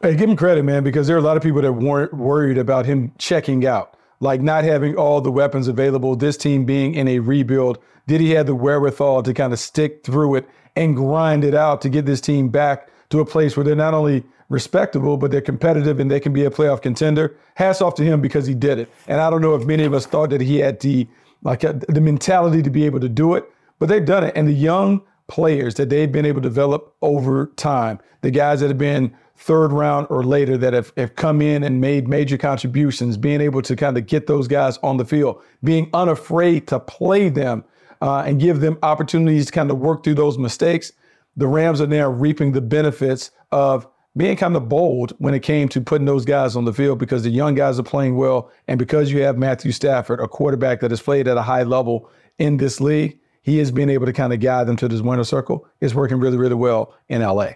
Hey, 0.01 0.15
give 0.15 0.29
him 0.29 0.37
credit, 0.37 0.63
man, 0.63 0.83
because 0.83 1.07
there 1.07 1.17
are 1.17 1.19
a 1.19 1.23
lot 1.23 1.35
of 1.35 1.43
people 1.43 1.61
that 1.61 1.73
weren't 1.73 2.13
worried 2.13 2.57
about 2.57 2.85
him 2.85 3.11
checking 3.17 3.65
out, 3.65 3.95
like 4.21 4.41
not 4.41 4.63
having 4.63 4.95
all 4.95 5.19
the 5.19 5.31
weapons 5.31 5.67
available. 5.67 6.15
This 6.15 6.37
team 6.37 6.63
being 6.63 6.93
in 6.95 7.07
a 7.09 7.19
rebuild, 7.19 7.79
did 8.07 8.21
he 8.21 8.31
have 8.31 8.45
the 8.45 8.55
wherewithal 8.55 9.23
to 9.23 9.33
kind 9.33 9.51
of 9.51 9.59
stick 9.59 10.05
through 10.05 10.35
it 10.35 10.47
and 10.77 10.95
grind 10.95 11.43
it 11.43 11.53
out 11.53 11.81
to 11.81 11.89
get 11.89 12.05
this 12.05 12.21
team 12.21 12.47
back 12.47 12.87
to 13.09 13.19
a 13.19 13.25
place 13.25 13.57
where 13.57 13.63
they're 13.63 13.75
not 13.75 13.93
only 13.93 14.23
respectable, 14.49 15.17
but 15.17 15.31
they're 15.31 15.41
competitive 15.41 15.99
and 15.99 16.09
they 16.09 16.19
can 16.19 16.33
be 16.33 16.45
a 16.45 16.49
playoff 16.49 16.81
contender? 16.81 17.35
Hats 17.55 17.81
off 17.81 17.95
to 17.95 18.03
him 18.03 18.21
because 18.21 18.45
he 18.45 18.53
did 18.53 18.79
it. 18.79 18.89
And 19.07 19.21
I 19.21 19.29
don't 19.29 19.41
know 19.41 19.55
if 19.55 19.65
many 19.65 19.83
of 19.83 19.93
us 19.93 20.05
thought 20.05 20.29
that 20.31 20.41
he 20.41 20.57
had 20.57 20.79
the 20.79 21.07
like 21.41 21.63
uh, 21.63 21.73
the 21.87 22.01
mentality 22.01 22.61
to 22.61 22.69
be 22.69 22.85
able 22.85 22.99
to 22.99 23.09
do 23.09 23.35
it, 23.35 23.45
but 23.79 23.87
they've 23.87 24.05
done 24.05 24.23
it. 24.23 24.33
And 24.35 24.47
the 24.47 24.53
young 24.53 25.01
players 25.27 25.75
that 25.75 25.89
they've 25.89 26.11
been 26.11 26.25
able 26.25 26.41
to 26.41 26.49
develop 26.49 26.93
over 27.01 27.47
time, 27.55 27.99
the 28.21 28.31
guys 28.31 28.59
that 28.59 28.67
have 28.67 28.77
been 28.77 29.15
third 29.37 29.71
round 29.71 30.05
or 30.09 30.23
later 30.23 30.57
that 30.57 30.73
have, 30.73 30.91
have 30.97 31.15
come 31.15 31.41
in 31.41 31.63
and 31.63 31.79
made 31.79 32.09
major 32.09 32.37
contributions, 32.37 33.15
being 33.15 33.39
able 33.39 33.61
to 33.61 33.75
kind 33.75 33.97
of 33.97 34.05
get 34.05 34.27
those 34.27 34.49
guys 34.49 34.77
on 34.79 34.97
the 34.97 35.05
field, 35.05 35.41
being 35.63 35.89
unafraid 35.93 36.67
to 36.67 36.79
play 36.79 37.29
them 37.29 37.63
uh, 38.01 38.23
and 38.25 38.41
give 38.41 38.59
them 38.59 38.77
opportunities 38.83 39.45
to 39.45 39.51
kind 39.51 39.71
of 39.71 39.79
work 39.79 40.03
through 40.03 40.15
those 40.15 40.37
mistakes. 40.37 40.91
The 41.39 41.47
Rams 41.47 41.79
are 41.79 41.87
now 41.87 42.09
reaping 42.09 42.51
the 42.51 42.59
benefits 42.59 43.31
of 43.53 43.87
being 44.17 44.35
kind 44.35 44.57
of 44.57 44.67
bold 44.67 45.13
when 45.19 45.33
it 45.33 45.39
came 45.39 45.69
to 45.69 45.79
putting 45.79 46.05
those 46.05 46.25
guys 46.25 46.57
on 46.57 46.65
the 46.65 46.73
field 46.73 46.99
because 46.99 47.23
the 47.23 47.29
young 47.29 47.55
guys 47.55 47.79
are 47.79 47.83
playing 47.83 48.17
well. 48.17 48.51
And 48.67 48.77
because 48.77 49.09
you 49.09 49.21
have 49.21 49.37
Matthew 49.37 49.71
Stafford, 49.71 50.19
a 50.19 50.27
quarterback 50.27 50.81
that 50.81 50.91
has 50.91 51.01
played 51.01 51.29
at 51.29 51.37
a 51.37 51.41
high 51.41 51.63
level 51.63 52.09
in 52.39 52.57
this 52.57 52.81
league, 52.81 53.19
he 53.41 53.57
has 53.59 53.71
been 53.71 53.89
able 53.89 54.05
to 54.05 54.11
kind 54.11 54.33
of 54.33 54.41
guide 54.41 54.67
them 54.67 54.75
to 54.75 54.89
this 54.89 54.99
winner 54.99 55.23
circle. 55.23 55.65
It's 55.79 55.93
working 55.93 56.19
really, 56.19 56.35
really 56.35 56.55
well 56.55 56.93
in 57.07 57.21
LA. 57.21 57.51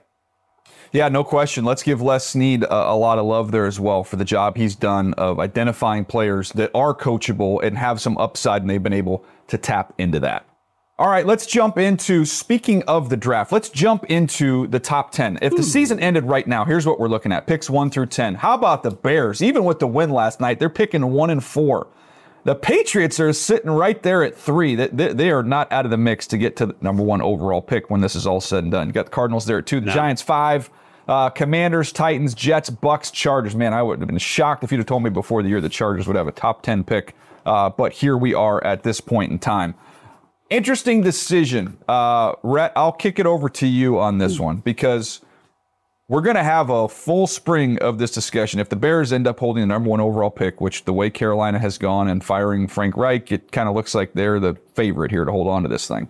Yeah, 0.94 1.10
no 1.10 1.26
question. 1.26 1.66
Let's 1.66 1.84
give 1.84 2.02
Les 2.02 2.26
Snead 2.26 2.64
a, 2.64 2.92
a, 2.92 2.96
lot 2.96 3.20
of 3.20 3.26
love 3.26 3.52
there 3.52 3.66
as 3.66 3.82
well 3.82 4.06
for 4.06 4.16
the 4.16 4.24
job 4.24 4.56
he's 4.56 4.78
done 4.78 5.14
of 5.16 5.40
identifying 5.40 6.06
players 6.06 6.54
that 6.54 6.72
are 6.74 6.96
coachable 6.96 7.62
and 7.62 7.78
have 7.78 8.00
some 8.00 8.18
upside, 8.18 8.62
and 8.62 8.70
they've 8.70 8.82
been 8.82 8.94
able 8.94 9.26
to 9.48 9.58
tap 9.58 9.94
into 9.98 10.22
that. 10.22 10.46
All 11.00 11.10
right, 11.10 11.26
let's 11.26 11.48
jump 11.48 11.80
into 11.80 12.24
speaking 12.24 12.84
of 12.84 13.10
the 13.10 13.18
draft. 13.18 13.52
Let's 13.52 13.70
jump 13.70 14.06
into 14.12 14.68
the 14.68 14.80
top 14.80 15.12
10. 15.12 15.40
If 15.42 15.56
the 15.56 15.64
season 15.64 16.00
ended 16.00 16.26
right 16.26 16.46
now, 16.46 16.66
here's 16.66 16.86
what 16.86 17.00
we're 17.00 17.08
looking 17.08 17.32
at 17.32 17.48
picks 17.48 17.68
1 17.68 17.90
through 17.90 18.06
10. 18.06 18.36
How 18.36 18.54
about 18.54 18.84
the 18.84 18.92
Bears? 18.92 19.42
Even 19.42 19.64
with 19.64 19.80
the 19.80 19.88
win 19.88 20.12
last 20.12 20.40
night, 20.40 20.60
they're 20.60 20.70
picking 20.70 21.14
1 21.14 21.30
and 21.32 21.44
4. 21.44 21.88
The 22.44 22.54
Patriots 22.54 23.20
are 23.20 23.34
sitting 23.34 23.72
right 23.72 24.04
there 24.04 24.22
at 24.22 24.38
3. 24.38 24.76
They, 24.76 24.88
they, 24.90 25.14
they 25.14 25.32
are 25.32 25.42
not 25.42 25.72
out 25.72 25.86
of 25.86 25.92
the 25.92 25.98
mix 25.98 26.28
to 26.28 26.38
get 26.38 26.56
to 26.58 26.68
the 26.68 26.76
number 26.82 27.02
1 27.02 27.24
overall 27.24 27.62
pick 27.62 27.90
when 27.90 28.02
this 28.02 28.16
is 28.16 28.28
all 28.28 28.40
said 28.40 28.62
and 28.64 28.72
done. 28.72 28.86
You 28.86 28.94
got 28.94 29.06
the 29.06 29.12
Cardinals 29.12 29.48
there 29.48 29.58
at 29.58 29.66
2, 29.66 29.80
the 29.80 29.88
No. 29.88 29.94
Giants 29.94 30.22
5. 30.22 30.70
Uh, 31.08 31.30
Commanders, 31.32 31.92
Titans, 31.92 32.36
Jets, 32.36 32.70
Bucks, 32.70 33.10
Chargers. 33.10 33.56
Man, 33.56 33.74
I 33.74 33.82
would 33.82 33.98
have 33.98 34.08
been 34.08 34.20
shocked 34.20 34.64
if 34.64 34.72
you'd 34.72 34.78
have 34.78 34.86
told 34.86 35.02
me 35.02 35.10
before 35.10 35.42
the 35.42 35.50
year 35.50 35.60
the 35.60 35.70
Chargers 35.70 36.06
would 36.06 36.16
have 36.16 36.28
a 36.28 36.32
top 36.32 36.62
10 36.62 36.84
pick. 36.84 37.16
Uh, 37.48 37.72
but 37.72 37.94
here 37.94 38.16
we 38.16 38.36
are 38.36 38.64
at 38.64 38.84
this 38.84 39.02
point 39.02 39.32
in 39.32 39.40
time. 39.40 39.74
Interesting 40.54 41.02
decision. 41.02 41.80
Uh, 41.88 42.34
Rhett, 42.44 42.74
I'll 42.76 42.92
kick 42.92 43.18
it 43.18 43.26
over 43.26 43.50
to 43.50 43.66
you 43.66 43.98
on 43.98 44.20
this 44.20 44.40
one 44.40 44.58
because 44.58 45.20
we're 46.08 46.22
going 46.22 46.36
to 46.36 46.44
have 46.44 46.70
a 46.70 46.88
full 46.88 47.26
spring 47.26 47.80
of 47.80 47.98
this 47.98 48.12
discussion. 48.12 48.60
If 48.60 48.70
the 48.70 48.76
Bears 48.76 49.12
end 49.12 49.26
up 49.26 49.40
holding 49.40 49.62
the 49.62 49.66
number 49.66 49.90
one 49.90 50.00
overall 50.00 50.30
pick, 50.30 50.62
which 50.62 50.86
the 50.86 50.94
way 50.94 51.10
Carolina 51.10 51.58
has 51.58 51.80
gone 51.80 52.08
and 52.08 52.24
firing 52.24 52.68
Frank 52.68 52.96
Reich, 52.96 53.32
it 53.32 53.52
kind 53.52 53.68
of 53.68 53.74
looks 53.74 53.96
like 53.96 54.14
they're 54.14 54.40
the 54.40 54.56
favorite 54.76 55.10
here 55.10 55.26
to 55.26 55.32
hold 55.32 55.48
on 55.48 55.64
to 55.64 55.68
this 55.68 55.88
thing. 55.88 56.08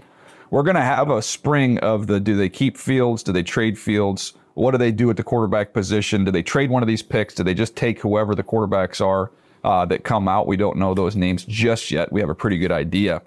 We're 0.50 0.64
going 0.64 0.76
to 0.76 0.82
have 0.82 1.10
a 1.10 1.22
spring 1.22 1.78
of 1.78 2.08
the 2.08 2.20
do 2.20 2.36
they 2.36 2.50
keep 2.50 2.76
Fields? 2.76 3.24
Do 3.24 3.32
they 3.32 3.44
trade 3.44 3.80
Fields? 3.80 4.34
What 4.56 4.72
do 4.72 4.78
they 4.78 4.92
do 4.92 5.10
at 5.10 5.16
the 5.16 5.24
quarterback 5.24 5.72
position? 5.72 6.26
Do 6.26 6.32
they 6.32 6.44
trade 6.44 6.70
one 6.70 6.84
of 6.84 6.88
these 6.88 7.02
picks? 7.02 7.34
Do 7.34 7.44
they 7.44 7.54
just 7.54 7.78
take 7.78 8.02
whoever 8.02 8.36
the 8.36 8.44
quarterbacks 8.44 9.00
are 9.00 9.32
uh, 9.64 9.86
that 9.86 10.04
come 10.04 10.28
out? 10.28 10.48
We 10.48 10.58
don't 10.58 10.76
know 10.76 10.94
those 10.94 11.16
names 11.16 11.46
just 11.46 11.92
yet. 11.92 12.12
We 12.12 12.20
have 12.20 12.30
a 12.30 12.36
pretty 12.36 12.58
good 12.58 12.74
idea. 12.74 13.22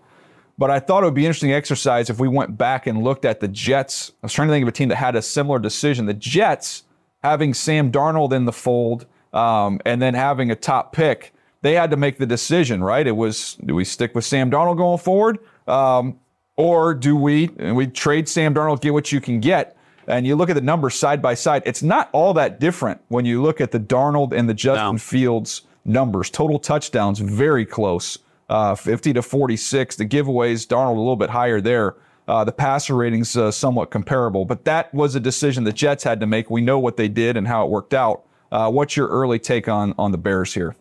But 0.58 0.70
I 0.70 0.80
thought 0.80 1.02
it 1.02 1.06
would 1.06 1.14
be 1.14 1.22
an 1.22 1.26
interesting 1.26 1.52
exercise 1.52 2.08
if 2.08 2.18
we 2.18 2.28
went 2.28 2.56
back 2.56 2.86
and 2.86 3.02
looked 3.02 3.24
at 3.24 3.40
the 3.40 3.48
Jets. 3.48 4.12
I 4.22 4.26
was 4.26 4.32
trying 4.32 4.48
to 4.48 4.54
think 4.54 4.62
of 4.62 4.68
a 4.68 4.72
team 4.72 4.88
that 4.88 4.96
had 4.96 5.14
a 5.14 5.22
similar 5.22 5.58
decision. 5.58 6.06
The 6.06 6.14
Jets, 6.14 6.84
having 7.22 7.52
Sam 7.52 7.92
Darnold 7.92 8.32
in 8.32 8.46
the 8.46 8.52
fold 8.52 9.06
um, 9.32 9.80
and 9.84 10.00
then 10.00 10.14
having 10.14 10.50
a 10.50 10.56
top 10.56 10.92
pick, 10.92 11.34
they 11.62 11.74
had 11.74 11.90
to 11.90 11.96
make 11.96 12.18
the 12.18 12.26
decision, 12.26 12.82
right? 12.82 13.06
It 13.06 13.16
was 13.16 13.56
do 13.64 13.74
we 13.74 13.84
stick 13.84 14.14
with 14.14 14.24
Sam 14.24 14.50
Darnold 14.50 14.78
going 14.78 14.98
forward? 14.98 15.38
Um, 15.66 16.18
or 16.56 16.94
do 16.94 17.16
we 17.16 17.50
and 17.58 17.76
we 17.76 17.86
trade 17.86 18.28
Sam 18.28 18.54
Darnold, 18.54 18.80
get 18.80 18.94
what 18.94 19.12
you 19.12 19.20
can 19.20 19.40
get? 19.40 19.76
And 20.06 20.26
you 20.26 20.36
look 20.36 20.48
at 20.48 20.54
the 20.54 20.62
numbers 20.62 20.94
side 20.94 21.20
by 21.20 21.34
side, 21.34 21.62
it's 21.66 21.82
not 21.82 22.08
all 22.12 22.32
that 22.34 22.60
different 22.60 23.00
when 23.08 23.24
you 23.24 23.42
look 23.42 23.60
at 23.60 23.72
the 23.72 23.80
Darnold 23.80 24.32
and 24.32 24.48
the 24.48 24.54
Justin 24.54 24.94
No. 24.94 24.98
Fields 24.98 25.62
numbers. 25.84 26.30
Total 26.30 26.58
touchdowns 26.58 27.18
very 27.18 27.66
close, 27.66 28.18
uh, 28.48 28.74
50 28.74 29.12
to 29.14 29.22
46. 29.22 29.96
The 29.96 30.06
giveaways, 30.06 30.66
Darnold 30.66 30.96
a 30.96 30.98
little 30.98 31.16
bit 31.16 31.30
higher 31.30 31.60
there. 31.60 31.96
Uh, 32.28 32.42
the 32.42 32.52
passer 32.52 32.96
ratings 32.96 33.36
uh, 33.36 33.52
somewhat 33.52 33.90
comparable, 33.90 34.44
but 34.44 34.64
that 34.64 34.92
was 34.92 35.14
a 35.14 35.20
decision 35.20 35.62
the 35.62 35.72
Jets 35.72 36.02
had 36.02 36.18
to 36.18 36.26
make. 36.26 36.50
We 36.50 36.60
know 36.60 36.78
what 36.78 36.96
they 36.96 37.06
did 37.06 37.36
and 37.36 37.46
how 37.46 37.64
it 37.64 37.70
worked 37.70 37.94
out. 37.94 38.24
Uh, 38.50 38.68
what's 38.68 38.96
your 38.96 39.06
early 39.08 39.38
take 39.38 39.68
on 39.68 39.94
on 39.96 40.10
the 40.10 40.18
Bears 40.18 40.52
here? 40.52 40.74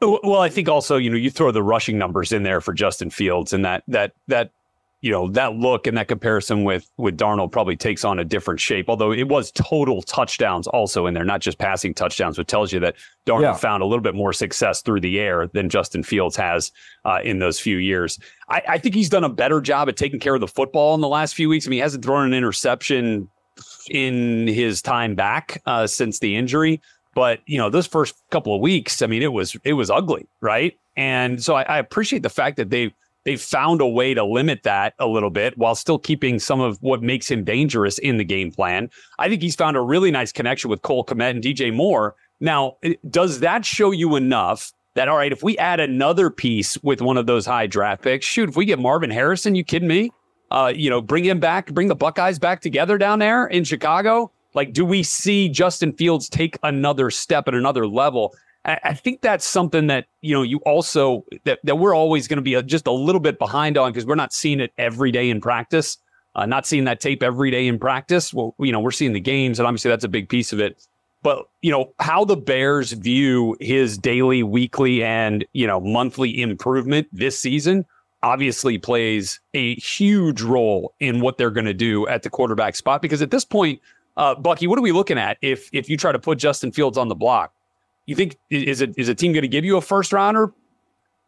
Well, 0.00 0.40
I 0.40 0.48
think 0.48 0.68
also, 0.68 0.96
you 0.96 1.10
know, 1.10 1.16
you 1.16 1.30
throw 1.30 1.52
the 1.52 1.62
rushing 1.62 1.96
numbers 1.98 2.32
in 2.32 2.42
there 2.42 2.60
for 2.60 2.72
Justin 2.72 3.10
Fields 3.10 3.52
and 3.52 3.64
that 3.64 3.84
that 3.88 4.12
that 4.28 4.50
you 5.04 5.10
know, 5.10 5.28
that 5.28 5.54
look 5.54 5.86
and 5.86 5.98
that 5.98 6.08
comparison 6.08 6.64
with 6.64 6.90
with 6.96 7.18
Darnold 7.18 7.52
probably 7.52 7.76
takes 7.76 8.06
on 8.06 8.18
a 8.18 8.24
different 8.24 8.58
shape. 8.58 8.86
Although 8.88 9.12
it 9.12 9.28
was 9.28 9.52
total 9.52 10.00
touchdowns 10.00 10.66
also 10.66 11.04
in 11.04 11.12
there, 11.12 11.26
not 11.26 11.42
just 11.42 11.58
passing 11.58 11.92
touchdowns, 11.92 12.38
which 12.38 12.46
tells 12.46 12.72
you 12.72 12.80
that 12.80 12.94
Darnold 13.26 13.42
Yeah. 13.42 13.52
found 13.52 13.82
a 13.82 13.86
little 13.86 14.00
bit 14.00 14.14
more 14.14 14.32
success 14.32 14.80
through 14.80 15.00
the 15.00 15.20
air 15.20 15.46
than 15.46 15.68
Justin 15.68 16.04
Fields 16.04 16.36
has 16.36 16.72
uh, 17.04 17.18
in 17.22 17.38
those 17.38 17.60
few 17.60 17.76
years. 17.76 18.18
I, 18.48 18.62
I 18.66 18.78
think 18.78 18.94
he's 18.94 19.10
done 19.10 19.24
a 19.24 19.28
better 19.28 19.60
job 19.60 19.90
at 19.90 19.98
taking 19.98 20.20
care 20.20 20.34
of 20.34 20.40
the 20.40 20.48
football 20.48 20.94
in 20.94 21.02
the 21.02 21.08
last 21.08 21.34
few 21.34 21.50
weeks. 21.50 21.66
I 21.66 21.68
mean, 21.68 21.76
he 21.76 21.80
hasn't 21.82 22.02
thrown 22.02 22.24
an 22.26 22.32
interception 22.32 23.28
in 23.90 24.46
his 24.46 24.80
time 24.80 25.14
back 25.14 25.60
uh, 25.66 25.86
since 25.86 26.18
the 26.18 26.34
injury. 26.34 26.80
But 27.14 27.40
you 27.44 27.58
know, 27.58 27.68
those 27.68 27.86
first 27.86 28.14
couple 28.30 28.54
of 28.54 28.62
weeks, 28.62 29.02
I 29.02 29.06
mean, 29.06 29.22
it 29.22 29.34
was 29.34 29.54
it 29.64 29.74
was 29.74 29.90
ugly, 29.90 30.26
right? 30.40 30.78
And 30.96 31.42
so 31.42 31.56
I, 31.56 31.62
I 31.64 31.78
appreciate 31.78 32.22
the 32.22 32.30
fact 32.30 32.56
that 32.56 32.70
they 32.70 32.94
they 33.24 33.36
found 33.36 33.80
a 33.80 33.86
way 33.86 34.14
to 34.14 34.24
limit 34.24 34.62
that 34.62 34.94
a 34.98 35.06
little 35.06 35.30
bit 35.30 35.56
while 35.58 35.74
still 35.74 35.98
keeping 35.98 36.38
some 36.38 36.60
of 36.60 36.78
what 36.82 37.02
makes 37.02 37.30
him 37.30 37.44
dangerous 37.44 37.98
in 37.98 38.16
the 38.16 38.24
game 38.24 38.50
plan. 38.50 38.90
I 39.18 39.28
think 39.28 39.42
he's 39.42 39.56
found 39.56 39.76
a 39.76 39.80
really 39.80 40.10
nice 40.10 40.32
connection 40.32 40.70
with 40.70 40.82
Cole 40.82 41.04
Kmet 41.04 41.30
and 41.30 41.42
DJ 41.42 41.74
Moore. 41.74 42.14
Now, 42.40 42.76
does 43.08 43.40
that 43.40 43.64
show 43.64 43.90
you 43.90 44.16
enough 44.16 44.72
that 44.94 45.08
all 45.08 45.16
right, 45.16 45.32
if 45.32 45.42
we 45.42 45.58
add 45.58 45.80
another 45.80 46.30
piece 46.30 46.78
with 46.82 47.00
one 47.00 47.16
of 47.16 47.26
those 47.26 47.46
high 47.46 47.66
draft 47.66 48.02
picks, 48.02 48.26
shoot, 48.26 48.48
if 48.48 48.56
we 48.56 48.64
get 48.64 48.78
Marvin 48.78 49.10
Harrison, 49.10 49.54
you 49.54 49.64
kidding 49.64 49.88
me? 49.88 50.10
Uh, 50.50 50.72
you 50.74 50.88
know, 50.88 51.00
bring 51.00 51.24
him 51.24 51.40
back, 51.40 51.72
bring 51.72 51.88
the 51.88 51.96
Buckeyes 51.96 52.38
back 52.38 52.60
together 52.60 52.96
down 52.96 53.18
there 53.18 53.46
in 53.46 53.64
Chicago. 53.64 54.30
Like, 54.54 54.72
do 54.72 54.84
we 54.84 55.02
see 55.02 55.48
Justin 55.48 55.92
Fields 55.92 56.28
take 56.28 56.56
another 56.62 57.10
step 57.10 57.48
at 57.48 57.54
another 57.54 57.88
level? 57.88 58.34
I, 58.64 58.78
I 58.84 58.94
think 58.94 59.20
that's 59.20 59.44
something 59.44 59.86
that 59.88 60.06
you 60.20 60.34
know 60.34 60.42
you 60.42 60.58
also 60.58 61.24
that, 61.44 61.60
that 61.64 61.76
we're 61.76 61.94
always 61.94 62.28
going 62.28 62.38
to 62.38 62.42
be 62.42 62.54
a, 62.54 62.62
just 62.62 62.86
a 62.86 62.92
little 62.92 63.20
bit 63.20 63.38
behind 63.38 63.76
on 63.78 63.92
because 63.92 64.06
we're 64.06 64.14
not 64.14 64.32
seeing 64.32 64.60
it 64.60 64.72
every 64.78 65.10
day 65.10 65.30
in 65.30 65.40
practice, 65.40 65.98
uh, 66.34 66.46
not 66.46 66.66
seeing 66.66 66.84
that 66.84 67.00
tape 67.00 67.22
every 67.22 67.50
day 67.50 67.66
in 67.66 67.78
practice. 67.78 68.32
Well, 68.32 68.54
you 68.58 68.72
know, 68.72 68.80
we're 68.80 68.90
seeing 68.90 69.12
the 69.12 69.20
games, 69.20 69.58
and 69.58 69.66
obviously 69.66 69.90
that's 69.90 70.04
a 70.04 70.08
big 70.08 70.28
piece 70.28 70.52
of 70.52 70.60
it. 70.60 70.86
But 71.22 71.48
you 71.62 71.70
know 71.70 71.92
how 72.00 72.24
the 72.24 72.36
Bears 72.36 72.92
view 72.92 73.56
his 73.60 73.96
daily, 73.96 74.42
weekly, 74.42 75.02
and 75.02 75.44
you 75.52 75.66
know 75.66 75.80
monthly 75.80 76.40
improvement 76.40 77.08
this 77.12 77.38
season 77.38 77.84
obviously 78.22 78.78
plays 78.78 79.38
a 79.52 79.74
huge 79.74 80.40
role 80.40 80.94
in 80.98 81.20
what 81.20 81.36
they're 81.36 81.50
going 81.50 81.66
to 81.66 81.74
do 81.74 82.08
at 82.08 82.22
the 82.22 82.30
quarterback 82.30 82.74
spot 82.74 83.02
because 83.02 83.20
at 83.20 83.30
this 83.30 83.44
point, 83.44 83.78
uh, 84.16 84.34
Bucky, 84.34 84.66
what 84.66 84.78
are 84.78 84.82
we 84.82 84.92
looking 84.92 85.18
at 85.18 85.36
if 85.42 85.68
if 85.72 85.88
you 85.88 85.96
try 85.96 86.10
to 86.10 86.18
put 86.18 86.38
Justin 86.38 86.72
Fields 86.72 86.96
on 86.96 87.08
the 87.08 87.14
block? 87.14 87.52
You 88.06 88.14
think 88.14 88.36
is 88.50 88.80
it 88.80 88.94
is 88.98 89.08
a 89.08 89.14
team 89.14 89.32
going 89.32 89.42
to 89.42 89.48
give 89.48 89.64
you 89.64 89.76
a 89.76 89.80
first 89.80 90.12
rounder? 90.12 90.52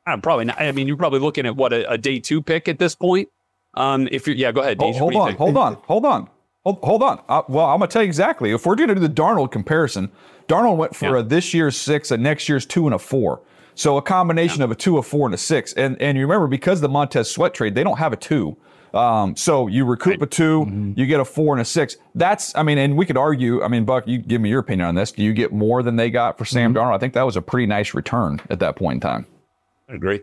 Uh, 0.06 0.16
probably 0.18 0.44
not. 0.44 0.60
I 0.60 0.70
mean, 0.72 0.86
you're 0.86 0.96
probably 0.96 1.20
looking 1.20 1.46
at 1.46 1.56
what 1.56 1.72
a, 1.72 1.90
a 1.90 1.98
day 1.98 2.18
two 2.20 2.42
pick 2.42 2.68
at 2.68 2.78
this 2.78 2.94
point. 2.94 3.28
Um, 3.74 4.08
if 4.12 4.26
you're 4.26 4.36
yeah, 4.36 4.52
go 4.52 4.60
ahead. 4.60 4.78
Hold, 4.78 4.94
Deej, 4.94 4.98
hold 4.98 5.14
what 5.14 5.26
do 5.26 5.30
you 5.30 5.32
on, 5.32 5.36
hold 5.36 5.56
on, 5.56 5.74
hold 5.86 6.04
on, 6.06 6.28
Hold, 6.64 6.78
hold 6.82 7.02
on. 7.02 7.22
Uh, 7.28 7.42
well, 7.48 7.66
I'm 7.66 7.78
gonna 7.78 7.88
tell 7.88 8.02
you 8.02 8.06
exactly. 8.06 8.50
If 8.52 8.66
we're 8.66 8.74
gonna 8.74 8.94
do 8.94 9.00
the 9.00 9.08
Darnold 9.08 9.50
comparison, 9.52 10.10
Darnold 10.48 10.76
went 10.76 10.94
for 10.96 11.14
Yeah. 11.16 11.20
a 11.20 11.22
this 11.22 11.52
year's 11.54 11.76
six, 11.76 12.10
a 12.10 12.16
next 12.16 12.48
year's 12.48 12.66
two, 12.66 12.86
and 12.86 12.94
a 12.94 12.98
four. 12.98 13.40
So 13.74 13.96
a 13.98 14.02
combination 14.02 14.62
of 14.62 14.70
a 14.70 14.74
two, 14.74 14.96
a 14.98 15.02
four, 15.02 15.26
and 15.26 15.34
a 15.34 15.38
six. 15.38 15.72
And 15.74 16.00
and 16.00 16.16
you 16.16 16.24
remember 16.24 16.46
because 16.46 16.78
of 16.78 16.82
the 16.82 16.88
Montez 16.88 17.30
Sweat 17.30 17.52
trade, 17.54 17.74
they 17.74 17.84
don't 17.84 17.98
have 17.98 18.12
a 18.12 18.16
two. 18.16 18.56
Um, 18.94 19.36
so 19.36 19.66
you 19.66 19.84
recoup 19.84 20.22
a 20.22 20.26
2 20.26 20.94
you 20.96 21.06
get 21.06 21.20
a 21.20 21.24
four 21.24 21.54
and 21.54 21.60
a 21.60 21.64
six. 21.64 21.96
That's, 22.14 22.54
I 22.54 22.62
mean, 22.62 22.78
and 22.78 22.96
we 22.96 23.04
could 23.04 23.16
argue. 23.16 23.62
I 23.62 23.68
mean, 23.68 23.84
Buck, 23.84 24.06
you 24.06 24.18
give 24.18 24.40
me 24.40 24.48
your 24.48 24.60
opinion 24.60 24.88
on 24.88 24.94
this. 24.94 25.12
Do 25.12 25.22
you 25.22 25.32
get 25.32 25.52
more 25.52 25.82
than 25.82 25.96
they 25.96 26.10
got 26.10 26.38
for 26.38 26.44
Sam 26.44 26.74
Darnold? 26.74 26.94
I 26.94 26.98
think 26.98 27.14
that 27.14 27.26
was 27.26 27.36
a 27.36 27.42
pretty 27.42 27.66
nice 27.66 27.94
return 27.94 28.40
at 28.50 28.60
that 28.60 28.76
point 28.76 28.96
in 28.96 29.00
time. 29.00 29.26
I 29.88 29.94
agree. 29.94 30.22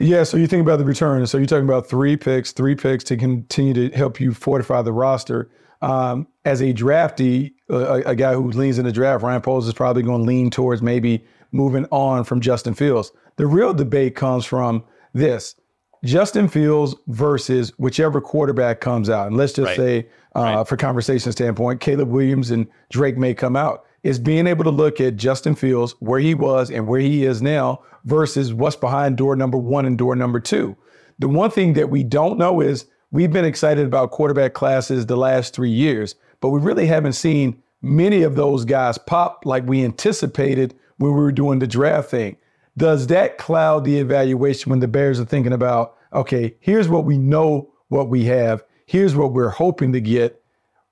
Yeah, 0.00 0.24
so 0.24 0.36
you 0.36 0.46
think 0.46 0.62
about 0.62 0.78
the 0.78 0.84
return. 0.84 1.24
So 1.26 1.38
you're 1.38 1.46
talking 1.46 1.64
about 1.64 1.88
three 1.88 2.16
picks, 2.16 2.52
three 2.52 2.74
picks 2.74 3.04
to 3.04 3.16
continue 3.16 3.74
to 3.74 3.96
help 3.96 4.18
you 4.18 4.34
fortify 4.34 4.82
the 4.82 4.92
roster. 4.92 5.50
Um, 5.82 6.26
as 6.44 6.60
a 6.60 6.72
draftee, 6.72 7.52
a, 7.68 8.02
a 8.06 8.16
guy 8.16 8.34
who 8.34 8.50
leans 8.50 8.78
in 8.78 8.86
the 8.86 8.92
draft, 8.92 9.22
Ryan 9.22 9.40
Poles 9.40 9.68
is 9.68 9.74
probably 9.74 10.02
going 10.02 10.22
to 10.22 10.26
lean 10.26 10.50
towards 10.50 10.82
maybe 10.82 11.24
moving 11.52 11.86
on 11.90 12.24
from 12.24 12.40
Justin 12.40 12.74
Fields. 12.74 13.12
The 13.36 13.46
real 13.46 13.72
debate 13.72 14.16
comes 14.16 14.44
from 14.44 14.84
this 15.12 15.54
Justin 16.04 16.48
Fields 16.48 16.94
versus 17.06 17.72
whichever 17.78 18.20
quarterback 18.20 18.80
comes 18.80 19.08
out. 19.08 19.26
And 19.28 19.36
let's 19.36 19.52
just 19.54 19.68
Right. 19.70 19.76
say, 19.76 20.06
uh, 20.34 20.64
for 20.64 20.76
conversation 20.76 21.32
standpoint, 21.32 21.80
Caleb 21.80 22.10
Williams 22.10 22.50
and 22.50 22.66
Drake 22.90 23.16
Maye 23.16 23.34
come 23.34 23.56
out. 23.56 23.84
Is 24.02 24.18
being 24.18 24.46
able 24.46 24.64
to 24.64 24.70
look 24.70 25.00
at 25.00 25.16
Justin 25.16 25.54
Fields, 25.54 25.94
where 25.98 26.20
he 26.20 26.34
was 26.34 26.70
and 26.70 26.86
where 26.86 27.00
he 27.00 27.24
is 27.24 27.40
now, 27.40 27.80
versus 28.04 28.52
what's 28.52 28.76
behind 28.76 29.16
door 29.16 29.34
number 29.34 29.56
one 29.56 29.86
and 29.86 29.96
door 29.96 30.14
number 30.14 30.40
two. 30.40 30.76
The 31.18 31.28
one 31.28 31.48
thing 31.50 31.72
that 31.72 31.88
we 31.88 32.04
don't 32.04 32.38
know 32.38 32.60
is 32.60 32.84
we've 33.12 33.32
been 33.32 33.46
excited 33.46 33.86
about 33.86 34.10
quarterback 34.10 34.52
classes 34.52 35.06
the 35.06 35.16
last 35.16 35.54
three 35.54 35.70
years, 35.70 36.16
but 36.42 36.50
we 36.50 36.60
really 36.60 36.86
haven't 36.86 37.14
seen 37.14 37.56
many 37.80 38.22
of 38.22 38.34
those 38.34 38.66
guys 38.66 38.98
pop 38.98 39.46
like 39.46 39.66
we 39.66 39.82
anticipated 39.82 40.74
when 40.98 41.12
we 41.12 41.20
were 41.20 41.32
doing 41.32 41.60
the 41.60 41.66
draft 41.66 42.10
thing. 42.10 42.36
Does 42.76 43.06
that 43.08 43.38
cloud 43.38 43.84
the 43.84 43.98
evaluation 43.98 44.70
when 44.70 44.80
the 44.80 44.88
Bears 44.88 45.20
are 45.20 45.24
thinking 45.24 45.52
about, 45.52 45.96
okay, 46.12 46.54
here's 46.60 46.88
what 46.88 47.04
we 47.04 47.18
know 47.18 47.70
what 47.88 48.08
we 48.08 48.24
have, 48.24 48.64
here's 48.86 49.14
what 49.14 49.32
we're 49.32 49.50
hoping 49.50 49.92
to 49.92 50.00
get. 50.00 50.40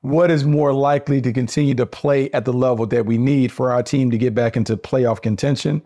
What 0.02 0.30
is 0.32 0.44
more 0.44 0.72
likely 0.72 1.20
to 1.20 1.32
continue 1.32 1.74
to 1.76 1.86
play 1.86 2.28
at 2.32 2.44
the 2.44 2.52
level 2.52 2.86
that 2.86 3.06
we 3.06 3.18
need 3.18 3.52
for 3.52 3.70
our 3.70 3.84
team 3.84 4.10
to 4.10 4.18
get 4.18 4.34
back 4.34 4.56
into 4.56 4.76
playoff 4.76 5.22
contention? 5.22 5.80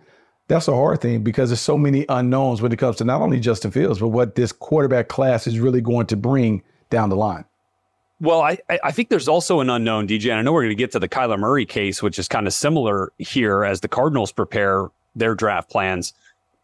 That's 0.48 0.68
a 0.68 0.74
hard 0.74 1.02
thing 1.02 1.22
because 1.22 1.50
there's 1.50 1.60
so 1.60 1.76
many 1.76 2.06
unknowns 2.08 2.62
when 2.62 2.72
it 2.72 2.78
comes 2.78 2.96
to 2.96 3.04
not 3.04 3.20
only 3.20 3.40
Justin 3.40 3.72
Fields, 3.72 3.98
but 3.98 4.08
what 4.08 4.34
this 4.34 4.52
quarterback 4.52 5.08
class 5.08 5.46
is 5.46 5.58
really 5.58 5.80
going 5.80 6.06
to 6.06 6.16
bring 6.16 6.62
down 6.88 7.10
the 7.10 7.16
line. 7.16 7.44
Well, 8.20 8.40
I, 8.40 8.58
I- 8.82 8.92
think 8.92 9.10
there's 9.10 9.28
also 9.28 9.60
an 9.60 9.68
unknown, 9.68 10.08
DJ. 10.08 10.30
And 10.30 10.38
I 10.38 10.42
know 10.42 10.52
we're 10.52 10.62
going 10.62 10.70
to 10.70 10.76
get 10.76 10.92
to 10.92 10.98
the 10.98 11.08
Kyler 11.08 11.38
Murray 11.38 11.66
case, 11.66 12.02
which 12.02 12.18
is 12.18 12.28
kind 12.28 12.46
of 12.46 12.54
similar 12.54 13.12
here 13.18 13.64
as 13.64 13.80
the 13.80 13.88
Cardinals 13.88 14.32
prepare 14.32 14.88
their 15.16 15.34
draft 15.34 15.70
plans. 15.70 16.12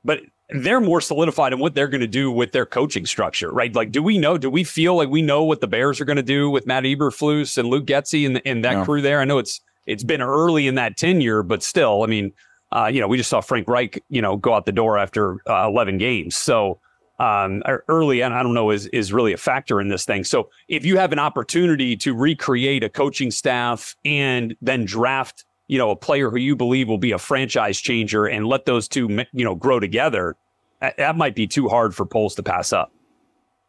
But 0.04 0.20
they're 0.50 0.80
more 0.80 1.00
solidified 1.00 1.52
in 1.52 1.58
what 1.58 1.74
they're 1.74 1.88
going 1.88 2.00
to 2.00 2.06
do 2.06 2.30
with 2.30 2.52
their 2.52 2.66
coaching 2.66 3.06
structure, 3.06 3.50
right? 3.50 3.74
Like, 3.74 3.90
do 3.90 4.02
we 4.02 4.18
know? 4.18 4.36
Do 4.36 4.50
we 4.50 4.64
feel 4.64 4.96
like 4.96 5.08
we 5.08 5.22
know 5.22 5.44
what 5.44 5.60
the 5.60 5.66
Bears 5.66 6.00
are 6.00 6.04
going 6.04 6.16
to 6.16 6.22
do 6.22 6.50
with 6.50 6.66
Matt 6.66 6.84
Eberflus 6.84 7.56
and 7.58 7.68
Luke 7.68 7.86
Getsy 7.86 8.26
and, 8.26 8.42
and 8.44 8.64
that 8.64 8.84
crew 8.84 9.00
there? 9.00 9.20
I 9.20 9.24
know 9.24 9.38
it's 9.38 9.60
it's 9.86 10.04
been 10.04 10.22
early 10.22 10.66
in 10.66 10.76
that 10.76 10.96
tenure, 10.96 11.42
but 11.42 11.62
still, 11.62 12.02
I 12.02 12.06
mean, 12.06 12.32
uh, 12.70 12.86
you 12.92 13.00
know, 13.00 13.08
we 13.08 13.16
just 13.16 13.30
saw 13.30 13.40
Frank 13.40 13.68
Reich, 13.68 14.02
you 14.08 14.22
know, 14.22 14.36
go 14.36 14.54
out 14.54 14.66
the 14.66 14.72
door 14.72 14.98
after 14.98 15.38
uh, 15.48 15.66
11 15.68 15.98
games. 15.98 16.36
So 16.36 16.80
um, 17.18 17.62
early, 17.88 18.22
and 18.22 18.34
I 18.34 18.42
don't 18.42 18.54
know, 18.54 18.70
is 18.70 18.86
is 18.88 19.12
really 19.12 19.32
a 19.32 19.36
factor 19.36 19.80
in 19.80 19.88
this 19.88 20.04
thing. 20.04 20.24
So 20.24 20.50
if 20.68 20.84
you 20.84 20.96
have 20.96 21.12
an 21.12 21.18
opportunity 21.18 21.96
to 21.98 22.14
recreate 22.14 22.82
a 22.82 22.88
coaching 22.88 23.30
staff 23.30 23.96
and 24.04 24.56
then 24.60 24.84
draft, 24.84 25.44
you 25.68 25.78
know, 25.78 25.90
a 25.90 25.96
player 25.96 26.30
who 26.30 26.36
you 26.36 26.56
believe 26.56 26.88
will 26.88 26.98
be 26.98 27.12
a 27.12 27.18
franchise 27.18 27.80
changer 27.80 28.26
and 28.26 28.46
let 28.46 28.66
those 28.66 28.88
two, 28.88 29.08
you 29.32 29.44
know, 29.44 29.54
grow 29.54 29.80
together, 29.80 30.36
that, 30.80 31.16
might 31.16 31.34
be 31.34 31.46
too 31.46 31.68
hard 31.68 31.94
for 31.94 32.04
Poles 32.04 32.34
to 32.34 32.42
pass 32.42 32.72
up. 32.72 32.92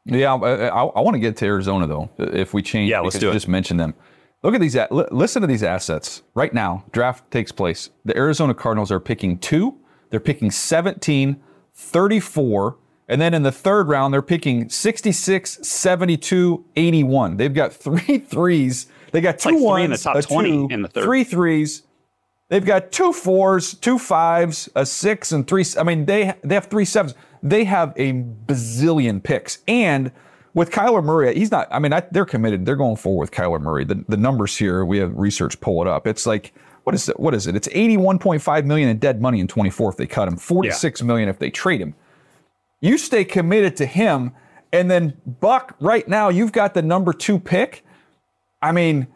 Yeah, 0.05 0.33
I, 0.33 0.67
I, 0.67 0.83
I 0.83 1.00
want 1.00 1.15
to 1.15 1.19
get 1.19 1.38
to 1.38 1.45
Arizona 1.45 1.88
though. 1.88 2.09
If 2.17 2.53
we 2.53 2.62
change, 2.62 2.89
Yeah, 2.89 3.00
let's 3.00 3.17
do 3.17 3.29
it. 3.29 3.33
Just 3.33 3.47
mention 3.47 3.77
them. 3.77 3.93
Look 4.41 4.53
at 4.53 4.59
these. 4.59 4.75
Listen 4.91 5.41
to 5.41 5.47
these 5.47 5.63
assets 5.63 6.21
right 6.33 6.53
now. 6.53 6.83
Draft 6.91 7.31
takes 7.31 7.51
place. 7.53 7.91
The 8.03 8.15
Arizona 8.17 8.53
Cardinals 8.53 8.91
are 8.91 8.99
picking 8.99 9.38
two. 9.38 9.77
They're 10.10 10.19
picking 10.19 10.51
17, 10.51 11.41
34, 11.73 12.77
and 13.08 13.21
then 13.21 13.34
in 13.34 13.43
the 13.43 13.51
third 13.51 13.88
round 13.88 14.13
they're 14.13 14.21
picking 14.21 14.69
66, 14.69 15.60
72, 15.67 16.65
81. 16.75 17.38
They've 17.38 17.53
got 17.53 17.73
three 17.73 18.19
threes. 18.19 18.88
They 19.13 19.21
got 19.21 19.39
two 19.39 19.49
like 19.49 19.58
three 19.58 19.63
ones, 19.63 19.86
in 19.86 19.91
the 19.91 19.97
top 19.97 20.15
a 20.17 20.21
20 20.21 20.49
two, 20.49 20.67
in 20.73 20.82
the 20.82 20.88
third. 20.89 21.04
three 21.04 21.23
threes. 21.23 21.84
They've 22.49 22.65
got 22.65 22.91
two 22.91 23.13
fours, 23.13 23.76
two 23.76 23.97
fives, 23.97 24.69
a 24.76 24.86
six, 24.86 25.32
and 25.32 25.47
three. 25.47 25.63
I 25.80 25.84
mean, 25.84 26.06
they 26.06 26.34
they 26.43 26.56
have 26.56 26.65
three 26.65 26.84
sevens. 26.86 27.15
They 27.41 27.63
have 27.63 27.93
a 27.95 28.13
bazillion 28.13 29.23
picks, 29.23 29.60
and 29.67 30.12
with 30.54 30.71
Kyler 30.71 31.04
Murray, 31.04 31.34
he's 31.36 31.52
not. 31.52 31.67
I 31.71 31.80
mean, 31.80 31.93
I, 31.93 32.02
they're 32.12 32.26
committed. 32.26 32.65
They're 32.65 32.76
going 32.76 32.95
forward 32.95 33.21
with 33.21 33.32
Kyler 33.32 33.62
Murray. 33.62 33.86
The 33.86 34.04
the 34.08 34.17
numbers 34.17 34.58
here, 34.58 34.84
we 34.84 34.97
have 34.97 35.15
research 35.15 35.60
pull 35.62 35.82
it 35.82 35.88
up. 35.88 36.06
It's 36.08 36.26
like 36.26 36.54
what 36.84 36.95
is 36.95 37.08
it? 37.08 37.19
What 37.19 37.34
is 37.34 37.47
it? 37.47 37.56
It's 37.56 37.69
eighty 37.71 37.97
one 37.97 38.19
point 38.19 38.41
five 38.41 38.65
million 38.65 38.89
in 38.89 38.97
dead 38.97 39.21
money 39.21 39.39
in 39.39 39.47
twenty 39.47 39.69
four 39.69 39.89
if 39.89 39.97
they 39.97 40.08
cut 40.08 40.28
him. 40.28 40.38
Forty 40.38 40.71
six 40.71 41.02
million 41.02 41.30
if 41.30 41.39
they 41.39 41.49
trade 41.49 41.82
him. 41.82 41.95
You 42.82 42.97
stay 42.97 43.23
committed 43.23 43.78
to 43.78 43.86
him, 43.86 44.32
and 44.71 44.91
then 44.91 45.17
Buck. 45.39 45.76
Right 45.80 46.08
now, 46.08 46.30
you've 46.30 46.52
got 46.52 46.73
the 46.73 46.82
number 46.82 47.13
two 47.13 47.39
pick. 47.39 47.86
I 48.63 48.71
mean, 48.71 49.08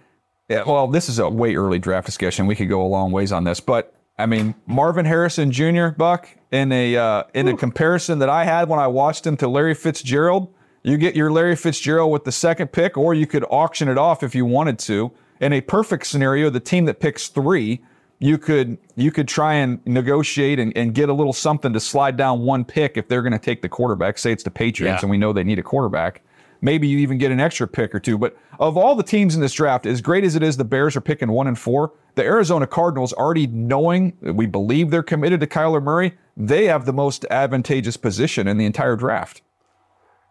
yeah, 0.50 0.64
well, 0.66 0.88
this 0.88 1.10
is 1.10 1.20
a 1.20 1.30
way 1.30 1.56
early 1.56 1.80
draft 1.80 2.06
discussion. 2.06 2.46
We 2.48 2.56
could 2.56 2.70
go 2.70 2.82
a 2.82 2.88
long 2.88 3.12
ways 3.12 3.32
on 3.32 3.44
this, 3.44 3.60
but 3.60 3.94
I 4.18 4.26
mean, 4.26 4.56
Marvin 4.66 5.06
Harrison 5.06 5.52
Jr. 5.52 5.90
Buck 5.90 6.28
in 6.52 6.72
a 6.72 6.96
uh, 6.98 7.24
in 7.34 7.48
a 7.48 7.56
comparison 7.58 8.20
that 8.20 8.30
I 8.30 8.46
had 8.46 8.68
when 8.70 8.80
I 8.80 8.88
watched 8.88 9.26
him 9.26 9.38
to 9.38 9.48
Larry 9.48 9.74
Fitzgerald. 9.74 10.54
You 10.84 10.98
get 10.98 11.16
your 11.16 11.32
Larry 11.32 11.56
Fitzgerald 11.56 12.12
with 12.12 12.24
the 12.24 12.32
second 12.32 12.72
pick, 12.72 12.98
or 12.98 13.14
you 13.14 13.28
could 13.28 13.44
auction 13.50 13.90
it 13.90 13.98
off 13.98 14.24
if 14.24 14.34
you 14.34 14.46
wanted 14.46 14.80
to. 14.80 15.12
In 15.42 15.54
a 15.54 15.62
perfect 15.62 16.08
scenario, 16.08 16.50
the 16.50 16.60
team 16.62 16.86
that 16.86 17.00
picks 17.00 17.28
three, 17.28 17.84
you 18.20 18.38
could 18.38 18.78
you 18.96 19.12
could 19.12 19.28
try 19.28 19.56
and 19.56 19.86
negotiate 19.86 20.60
and, 20.60 20.76
and 20.78 20.96
get 20.96 21.10
a 21.10 21.14
little 21.14 21.34
something 21.34 21.74
to 21.74 21.80
slide 21.80 22.16
down 22.18 22.42
one 22.42 22.64
pick 22.66 22.96
if 22.98 23.08
they're 23.08 23.22
going 23.22 23.34
to 23.34 23.40
take 23.40 23.62
the 23.62 23.70
quarterback. 23.70 24.18
Say 24.18 24.32
it's 24.32 24.44
the 24.44 24.50
Patriots, 24.52 25.00
Yeah. 25.00 25.00
and 25.02 25.10
we 25.12 25.18
know 25.18 25.34
they 25.34 25.44
need 25.44 25.60
a 25.60 25.64
quarterback. 25.64 26.22
Maybe 26.62 26.88
you 26.88 27.00
even 27.00 27.17
get 27.17 27.32
an 27.32 27.39
extra 27.39 27.67
pick 27.67 27.93
or 27.93 28.00
two. 28.00 28.17
But 28.17 28.38
of 28.60 28.78
all 28.78 28.96
the 28.96 29.04
teams 29.04 29.36
in 29.36 29.41
this 29.41 29.54
draft, 29.54 29.86
as 29.86 30.02
great 30.02 30.24
as 30.24 30.36
it 30.36 30.43
is, 30.43 30.58
the 30.58 30.65
Bears 30.65 30.96
are 30.96 31.02
picking 31.02 31.32
one 31.32 31.48
and 31.48 31.58
four. 31.58 31.93
The 32.15 32.24
Arizona 32.24 32.65
Cardinals, 32.65 33.13
already 33.13 33.48
knowing 33.48 34.17
we 34.22 34.46
believe 34.46 34.89
they're 34.89 35.04
committed 35.04 35.39
to 35.41 35.48
Kyler 35.48 35.82
Murray, 35.82 36.17
they 36.36 36.65
have 36.65 36.86
the 36.86 36.93
most 36.93 37.26
advantageous 37.30 37.98
position 37.98 38.48
in 38.48 38.58
the 38.58 38.65
entire 38.65 38.96
draft. 38.96 39.41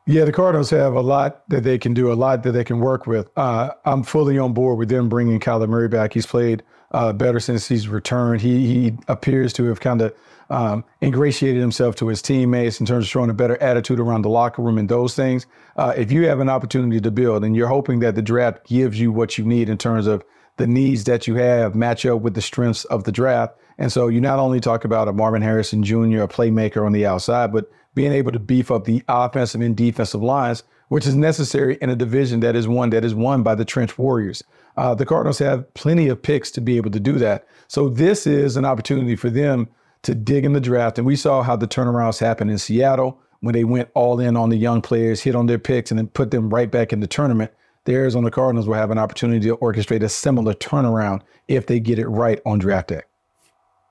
Yeah, 0.08 0.24
the 0.24 0.32
Cardinals 0.32 0.70
have 0.70 0.94
a 0.94 1.00
lot 1.00 1.48
that 1.48 1.64
they 1.64 1.78
can 1.78 1.92
do, 1.92 2.12
a 2.12 2.14
lot 2.14 2.44
that 2.44 2.52
they 2.52 2.62
can 2.62 2.78
work 2.78 3.08
with. 3.08 3.28
Uh, 3.36 3.70
I'm 3.84 4.04
fully 4.04 4.38
on 4.38 4.52
board 4.52 4.78
with 4.78 4.88
them 4.88 5.08
bringing 5.08 5.40
Kyler 5.40 5.68
Murray 5.68 5.88
back. 5.88 6.12
He's 6.12 6.26
played 6.26 6.62
uh, 6.96 7.12
better 7.12 7.38
since 7.38 7.68
he's 7.68 7.88
returned. 7.88 8.40
He 8.40 8.66
he 8.66 8.98
appears 9.06 9.52
to 9.54 9.64
have 9.64 9.80
kind 9.80 10.00
of 10.00 10.14
um, 10.48 10.82
ingratiated 11.02 11.60
himself 11.60 11.94
to 11.96 12.08
his 12.08 12.22
teammates 12.22 12.80
in 12.80 12.86
terms 12.86 13.04
of 13.04 13.10
showing 13.10 13.28
a 13.28 13.34
better 13.34 13.60
attitude 13.62 14.00
around 14.00 14.22
the 14.22 14.30
locker 14.30 14.62
room 14.62 14.78
and 14.78 14.88
those 14.88 15.14
things. 15.14 15.46
Uh, 15.76 15.92
if 15.94 16.10
you 16.10 16.26
have 16.26 16.40
an 16.40 16.48
opportunity 16.48 16.98
to 17.00 17.10
build 17.10 17.44
and 17.44 17.54
you're 17.54 17.68
hoping 17.68 17.98
that 17.98 18.14
the 18.14 18.22
draft 18.22 18.66
gives 18.66 18.98
you 18.98 19.12
what 19.12 19.36
you 19.36 19.44
need 19.44 19.68
in 19.68 19.76
terms 19.76 20.06
of 20.06 20.24
the 20.56 20.66
needs 20.66 21.04
that 21.04 21.26
you 21.26 21.34
have 21.34 21.74
match 21.74 22.06
up 22.06 22.22
with 22.22 22.32
the 22.32 22.40
strengths 22.40 22.86
of 22.86 23.04
the 23.04 23.12
draft. 23.12 23.54
And 23.76 23.92
so 23.92 24.08
you 24.08 24.22
not 24.22 24.38
only 24.38 24.60
talk 24.60 24.86
about 24.86 25.06
a 25.06 25.12
Marvin 25.12 25.42
Harrison 25.42 25.82
Jr., 25.82 26.22
a 26.22 26.28
playmaker 26.28 26.86
on 26.86 26.92
the 26.92 27.04
outside, 27.04 27.52
but 27.52 27.70
being 27.94 28.12
able 28.12 28.32
to 28.32 28.38
beef 28.38 28.70
up 28.70 28.84
the 28.84 29.02
offensive 29.06 29.60
and 29.60 29.76
defensive 29.76 30.22
lines, 30.22 30.62
which 30.88 31.06
is 31.06 31.14
necessary 31.14 31.76
in 31.82 31.90
a 31.90 31.96
division 31.96 32.40
that 32.40 32.56
is 32.56 32.66
one 32.66 32.88
that 32.90 33.04
is 33.04 33.14
won 33.14 33.42
by 33.42 33.54
the 33.54 33.66
Trench 33.66 33.98
Warriors. 33.98 34.42
Uh, 34.76 34.94
the 34.94 35.06
Cardinals 35.06 35.38
have 35.38 35.72
plenty 35.74 36.08
of 36.08 36.22
picks 36.22 36.50
to 36.52 36.60
be 36.60 36.76
able 36.76 36.90
to 36.90 37.00
do 37.00 37.12
that. 37.12 37.46
So 37.68 37.88
this 37.88 38.26
is 38.26 38.56
an 38.56 38.64
opportunity 38.64 39.16
for 39.16 39.30
them 39.30 39.68
to 40.02 40.14
dig 40.14 40.44
in 40.44 40.52
the 40.52 40.60
draft. 40.60 40.98
And 40.98 41.06
we 41.06 41.16
saw 41.16 41.42
how 41.42 41.56
the 41.56 41.66
turnarounds 41.66 42.20
happened 42.20 42.50
in 42.50 42.58
Seattle 42.58 43.20
when 43.40 43.54
they 43.54 43.64
went 43.64 43.88
all 43.94 44.20
in 44.20 44.36
on 44.36 44.50
the 44.50 44.56
young 44.56 44.82
players, 44.82 45.22
hit 45.22 45.34
on 45.34 45.46
their 45.46 45.58
picks, 45.58 45.90
and 45.90 45.98
then 45.98 46.08
put 46.08 46.30
them 46.30 46.50
right 46.50 46.70
back 46.70 46.92
in 46.92 47.00
the 47.00 47.06
tournament. 47.06 47.52
The 47.84 47.94
Arizona 47.94 48.30
Cardinals 48.30 48.66
will 48.66 48.74
have 48.74 48.90
an 48.90 48.98
opportunity 48.98 49.46
to 49.48 49.56
orchestrate 49.58 50.02
a 50.02 50.08
similar 50.08 50.54
turnaround 50.54 51.22
if 51.48 51.66
they 51.66 51.80
get 51.80 51.98
it 51.98 52.08
right 52.08 52.40
on 52.44 52.58
draft 52.58 52.88
day. 52.88 53.02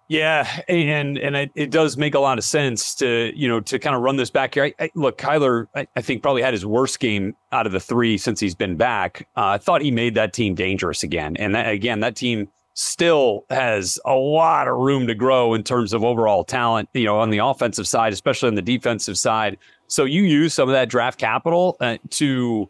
Yeah, 0.08 0.62
and 0.68 1.18
and 1.18 1.36
it, 1.36 1.52
it 1.56 1.72
does 1.72 1.98
make 1.98 2.14
a 2.14 2.20
lot 2.20 2.38
of 2.38 2.44
sense 2.44 2.94
to 2.96 3.32
you 3.36 3.48
know 3.48 3.60
to 3.62 3.80
kind 3.80 3.96
of 3.96 4.04
run 4.04 4.18
this 4.18 4.30
back 4.30 4.54
here. 4.54 4.66
I, 4.66 4.74
I, 4.80 4.92
look, 4.94 5.18
Kyler, 5.18 5.68
I, 5.76 5.88
I 5.96 6.02
think 6.02 6.22
probably 6.22 6.44
had 6.44 6.54
his 6.54 6.66
worst 6.66 7.00
game 7.00 7.36
out 7.52 7.66
of 7.66 7.72
the 7.72 7.80
three 7.80 8.18
since 8.18 8.40
he's 8.40 8.54
been 8.54 8.76
back. 8.76 9.28
Uh, 9.36 9.48
I 9.48 9.58
thought 9.58 9.82
he 9.82 9.90
made 9.90 10.14
that 10.16 10.32
team 10.32 10.54
dangerous 10.54 11.02
again, 11.02 11.36
and 11.38 11.56
that, 11.56 11.70
again, 11.70 12.02
that 12.02 12.16
team 12.16 12.48
still 12.76 13.46
has 13.50 13.98
a 14.06 14.14
lot 14.14 14.68
of 14.68 14.76
room 14.76 15.08
to 15.08 15.16
grow 15.16 15.56
in 15.56 15.64
terms 15.64 15.92
of 15.92 16.04
overall 16.04 16.44
talent. 16.44 16.88
You 16.94 17.06
know, 17.06 17.18
on 17.18 17.32
the 17.32 17.40
offensive 17.40 17.88
side, 17.88 18.14
especially 18.14 18.50
on 18.50 18.56
the 18.56 18.62
defensive 18.62 19.18
side. 19.18 19.58
So 19.88 20.06
you 20.06 20.22
use 20.22 20.54
some 20.54 20.70
of 20.70 20.74
that 20.74 20.88
draft 20.88 21.20
capital 21.20 21.78
uh, 21.80 21.98
to 22.12 22.70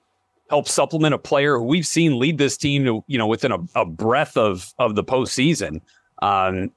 help 0.49 0.69
supplement 0.69 1.13
a 1.13 1.17
player 1.17 1.57
who 1.57 1.63
we've 1.63 1.87
seen 1.87 2.17
lead 2.17 2.37
this 2.37 2.55
team 2.55 2.85
to, 2.85 3.03
you 3.07 3.17
know, 3.17 3.27
within 3.27 3.51
a, 3.51 3.57
a 3.75 3.85
breath 3.85 4.37
of 4.37 4.73
of 4.79 4.95
the 4.95 5.03
postseason. 5.03 5.81
Um, 6.21 6.71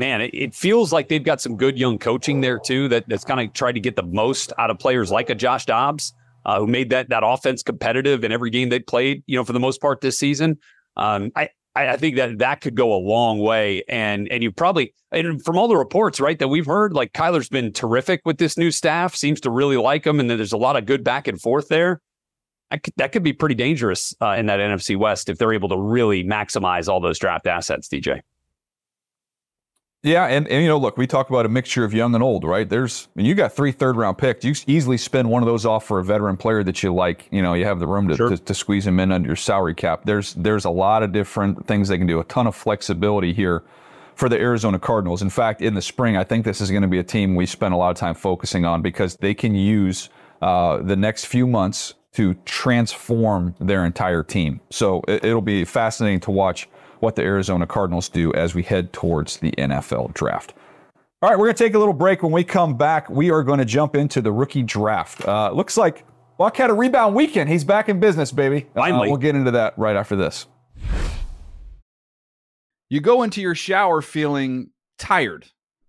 man, 0.00 0.22
it, 0.22 0.30
it, 0.32 0.54
feels 0.54 0.92
like 0.92 1.08
they've 1.08 1.22
got 1.22 1.40
some 1.40 1.56
good 1.56 1.78
young 1.78 1.98
coaching 1.98 2.40
there 2.40 2.58
too. 2.58 2.88
That 2.88 3.08
that's 3.08 3.24
kind 3.24 3.40
of 3.40 3.52
tried 3.52 3.72
to 3.72 3.80
get 3.80 3.94
the 3.94 4.02
most 4.02 4.52
out 4.58 4.70
of 4.70 4.78
players 4.80 5.12
like 5.12 5.30
a 5.30 5.34
Josh 5.36 5.66
Dobbs, 5.66 6.12
uh, 6.44 6.58
who 6.58 6.66
made 6.66 6.90
that 6.90 7.10
that 7.10 7.22
offense 7.24 7.62
competitive 7.62 8.24
in 8.24 8.32
every 8.32 8.50
game 8.50 8.70
they 8.70 8.80
played. 8.80 9.22
You 9.26 9.36
know, 9.36 9.44
for 9.44 9.52
the 9.52 9.60
most 9.60 9.80
part 9.80 10.00
this 10.00 10.18
season. 10.18 10.58
Um, 10.96 11.30
I 11.36 11.50
I, 11.76 11.96
think 11.96 12.16
that 12.16 12.38
that 12.38 12.60
could 12.60 12.74
go 12.74 12.92
a 12.92 12.98
long 12.98 13.38
way. 13.38 13.84
And 13.88 14.26
and 14.30 14.42
you 14.42 14.50
probably 14.50 14.92
and 15.12 15.42
from 15.44 15.56
all 15.56 15.68
the 15.68 15.76
reports, 15.76 16.18
right, 16.18 16.38
that 16.38 16.48
we've 16.48 16.66
heard, 16.66 16.92
like 16.92 17.12
Kyler's 17.12 17.48
been 17.48 17.72
terrific 17.72 18.22
with 18.24 18.38
this 18.38 18.58
new 18.58 18.70
staff, 18.70 19.14
seems 19.14 19.40
to 19.42 19.50
really 19.50 19.76
like 19.76 20.06
him, 20.06 20.18
and 20.18 20.28
then 20.28 20.36
there's 20.36 20.52
a 20.52 20.58
lot 20.58 20.76
of 20.76 20.86
good 20.86 21.04
back 21.04 21.28
and 21.28 21.40
forth 21.40 21.68
there. 21.68 22.00
Could, 22.70 22.94
that 22.96 23.10
could 23.10 23.24
be 23.24 23.32
pretty 23.32 23.56
dangerous 23.56 24.14
uh, 24.20 24.36
in 24.38 24.46
that 24.46 24.60
NFC 24.60 24.96
West 24.96 25.28
if 25.28 25.38
they're 25.38 25.52
able 25.52 25.68
to 25.70 25.76
really 25.76 26.22
maximize 26.22 26.88
all 26.88 27.00
those 27.00 27.18
draft 27.18 27.48
assets, 27.48 27.88
DJ. 27.88 28.20
Yeah, 30.02 30.26
and, 30.26 30.48
and 30.48 30.62
you 30.62 30.68
know, 30.68 30.78
look, 30.78 30.96
we 30.96 31.06
talk 31.06 31.28
about 31.28 31.44
a 31.44 31.48
mixture 31.50 31.84
of 31.84 31.92
young 31.92 32.14
and 32.14 32.24
old, 32.24 32.44
right? 32.44 32.66
There's, 32.66 33.08
I 33.14 33.18
mean, 33.18 33.26
you 33.26 33.34
got 33.34 33.52
three 33.52 33.70
third 33.70 33.96
round 33.96 34.16
picks. 34.16 34.44
You 34.44 34.54
easily 34.66 34.96
spend 34.96 35.28
one 35.28 35.42
of 35.42 35.46
those 35.46 35.66
off 35.66 35.84
for 35.84 35.98
a 35.98 36.04
veteran 36.04 36.38
player 36.38 36.64
that 36.64 36.82
you 36.82 36.94
like. 36.94 37.28
You 37.30 37.42
know, 37.42 37.52
you 37.52 37.66
have 37.66 37.80
the 37.80 37.86
room 37.86 38.08
to, 38.08 38.16
sure. 38.16 38.30
to, 38.30 38.38
to, 38.38 38.54
squeeze 38.54 38.86
him 38.86 38.98
in 38.98 39.12
under 39.12 39.26
your 39.26 39.36
salary 39.36 39.74
cap. 39.74 40.02
There's 40.04 40.32
there's 40.34 40.64
a 40.64 40.70
lot 40.70 41.02
of 41.02 41.12
different 41.12 41.66
things 41.66 41.88
they 41.88 41.98
can 41.98 42.06
do. 42.06 42.18
A 42.18 42.24
ton 42.24 42.46
of 42.46 42.56
flexibility 42.56 43.34
here 43.34 43.62
for 44.14 44.30
the 44.30 44.38
Arizona 44.38 44.78
Cardinals. 44.78 45.20
In 45.20 45.28
fact, 45.28 45.60
in 45.60 45.74
the 45.74 45.82
spring, 45.82 46.16
I 46.16 46.24
think 46.24 46.46
this 46.46 46.62
is 46.62 46.70
going 46.70 46.82
to 46.82 46.88
be 46.88 46.98
a 46.98 47.04
team 47.04 47.34
we 47.34 47.44
spend 47.44 47.74
a 47.74 47.76
lot 47.76 47.90
of 47.90 47.96
time 47.96 48.14
focusing 48.14 48.64
on 48.64 48.80
because 48.80 49.16
they 49.16 49.34
can 49.34 49.54
use 49.54 50.08
uh, 50.40 50.78
the 50.78 50.96
next 50.96 51.26
few 51.26 51.46
months 51.46 51.94
to 52.12 52.34
transform 52.46 53.54
their 53.60 53.84
entire 53.84 54.22
team. 54.22 54.60
So 54.70 55.02
it, 55.06 55.26
it'll 55.26 55.42
be 55.42 55.66
fascinating 55.66 56.20
to 56.20 56.30
watch 56.30 56.68
what 57.00 57.16
the 57.16 57.22
Arizona 57.22 57.66
Cardinals 57.66 58.08
do 58.08 58.32
as 58.34 58.54
we 58.54 58.62
head 58.62 58.92
towards 58.92 59.38
the 59.38 59.52
NFL 59.52 60.14
draft. 60.14 60.54
All 61.22 61.28
right, 61.28 61.38
we're 61.38 61.46
going 61.46 61.56
to 61.56 61.64
take 61.64 61.74
a 61.74 61.78
little 61.78 61.92
break. 61.92 62.22
When 62.22 62.32
we 62.32 62.44
come 62.44 62.76
back, 62.76 63.10
we 63.10 63.30
are 63.30 63.42
going 63.42 63.58
to 63.58 63.64
jump 63.64 63.94
into 63.94 64.22
the 64.22 64.32
rookie 64.32 64.62
draft. 64.62 65.26
Uh, 65.26 65.50
looks 65.52 65.76
like 65.76 66.04
Buck 66.38 66.56
had 66.56 66.70
a 66.70 66.72
rebound 66.72 67.14
weekend. 67.14 67.50
He's 67.50 67.64
back 67.64 67.90
in 67.90 68.00
business, 68.00 68.32
baby. 68.32 68.66
Uh, 68.74 68.80
Finally. 68.80 69.08
Uh, 69.08 69.10
we'll 69.10 69.20
get 69.20 69.34
into 69.34 69.50
that 69.50 69.76
right 69.76 69.96
after 69.96 70.16
this. 70.16 70.46
You 72.88 73.00
go 73.00 73.22
into 73.22 73.42
your 73.42 73.54
shower 73.54 74.00
feeling 74.00 74.70
tired, 74.98 75.46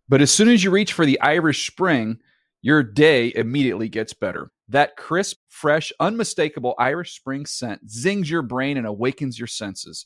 but 0.10 0.22
as 0.22 0.32
soon 0.32 0.50
as 0.50 0.64
you 0.64 0.70
reach 0.70 0.92
for 0.92 1.06
the 1.06 1.20
Irish 1.22 1.66
Spring, 1.66 2.20
your 2.62 2.84
day 2.84 3.32
immediately 3.34 3.88
gets 3.88 4.14
better. 4.14 4.52
That 4.68 4.98
crisp, 4.98 5.38
fresh, 5.48 5.94
unmistakable 6.00 6.76
Irish 6.78 7.16
Spring 7.16 7.46
scent 7.46 7.90
zings 7.90 8.30
your 8.30 8.42
brain 8.42 8.78
and 8.78 8.86
awakens 8.86 9.40
your 9.40 9.48
senses. 9.48 10.06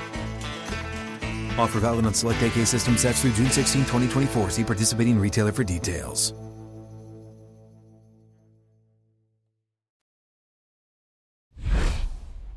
Offer 1.57 1.79
valid 1.79 2.05
on 2.05 2.13
select 2.13 2.41
AK 2.41 2.65
system 2.65 2.97
sets 2.97 3.21
through 3.21 3.33
June 3.33 3.49
16, 3.49 3.81
2024. 3.81 4.49
See 4.49 4.63
participating 4.63 5.19
retailer 5.19 5.51
for 5.51 5.63
details. 5.63 6.33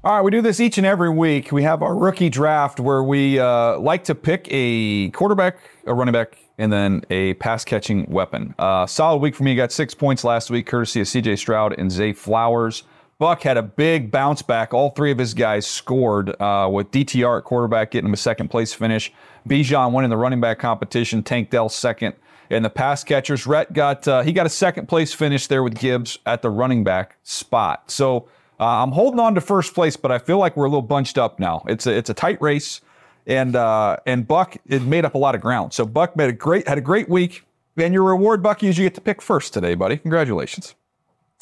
All 0.05 0.17
right, 0.17 0.21
we 0.21 0.31
do 0.31 0.43
this 0.43 0.61
each 0.61 0.77
and 0.77 0.87
every 0.87 1.09
week. 1.09 1.51
We 1.51 1.63
have 1.63 1.81
our 1.83 1.97
rookie 1.97 2.29
draft 2.29 2.79
where 2.79 3.03
we 3.03 3.39
uh, 3.39 3.79
like 3.79 4.05
to 4.05 4.15
pick 4.15 4.47
a 4.51 5.09
quarterback, 5.13 5.57
a 5.87 5.95
running 5.95 6.13
back, 6.13 6.37
and 6.59 6.71
then 6.71 7.01
a 7.09 7.33
pass 7.35 7.65
catching 7.65 8.05
weapon. 8.11 8.55
Uh, 8.59 8.85
solid 8.85 9.23
week 9.23 9.35
for 9.35 9.45
me. 9.45 9.55
Got 9.55 9.73
six 9.73 9.95
points 9.95 10.23
last 10.23 10.51
week, 10.51 10.67
courtesy 10.67 11.01
of 11.01 11.07
CJ 11.07 11.39
Stroud 11.39 11.75
and 11.79 11.91
Zay 11.91 12.13
Flowers. 12.13 12.83
Buck 13.19 13.43
had 13.43 13.57
a 13.57 13.63
big 13.63 14.11
bounce 14.11 14.43
back. 14.43 14.75
All 14.75 14.91
three 14.91 15.13
of 15.13 15.19
his 15.19 15.35
guys 15.35 15.67
scored 15.67 16.31
uh, 16.41 16.69
with 16.71 16.91
DTR 16.91 17.39
at 17.39 17.45
quarterback 17.45 17.93
getting 17.93 18.09
him 18.09 18.15
a 18.15 18.19
second 18.19 18.49
place 18.49 18.75
finish. 18.75 19.13
Bijan 19.49 19.93
winning 19.93 20.11
the 20.11 20.17
running 20.17 20.41
back 20.41 20.59
competition. 20.59 21.23
Tank 21.23 21.51
Dell 21.51 21.69
second. 21.69 22.15
And 22.51 22.65
the 22.65 22.71
pass 22.71 23.05
catchers, 23.05 23.47
Rhett 23.47 23.73
got 23.73 24.07
uh, 24.07 24.23
he 24.23 24.33
got 24.33 24.47
a 24.47 24.51
second 24.51 24.87
place 24.87 25.15
finish 25.15 25.47
there 25.47 25.63
with 25.63 25.79
Gibbs 25.79 26.19
at 26.27 26.43
the 26.43 26.51
running 26.51 26.85
back 26.85 27.17
spot. 27.23 27.91
So 27.91 28.29
uh, 28.61 28.83
I'm 28.83 28.93
holding 28.93 29.19
on 29.19 29.35
to 29.35 29.41
first 29.41 29.75
place, 29.75 29.97
but 29.97 30.13
I 30.13 30.19
feel 30.19 30.39
like 30.39 30.57
we're 30.57 30.67
a 30.67 30.69
little 30.69 30.83
bunched 30.83 31.17
up 31.17 31.39
now. 31.39 31.65
It's 31.67 31.87
a 31.87 31.97
it's 31.97 32.11
a 32.11 32.15
tight 32.15 32.41
race, 32.43 32.83
and 33.27 33.57
uh, 33.57 33.97
and 34.07 34.29
Buck 34.29 34.57
it 34.67 34.83
made 34.83 35.05
up 35.05 35.15
a 35.15 35.19
lot 35.19 35.35
of 35.35 35.41
ground. 35.41 35.73
So 35.73 35.87
Buck 35.87 36.17
made 36.17 36.29
a 36.29 36.33
great 36.33 36.69
had 36.69 36.77
a 36.77 36.83
great 36.83 37.09
week, 37.09 37.45
and 37.79 37.95
your 37.95 38.05
reward, 38.05 38.43
Bucky, 38.43 38.69
is 38.69 38.77
you 38.77 38.85
get 38.85 38.95
to 38.95 39.01
pick 39.01 39.23
first 39.23 39.55
today, 39.55 39.75
buddy. 39.75 39.97
Congratulations. 39.97 40.75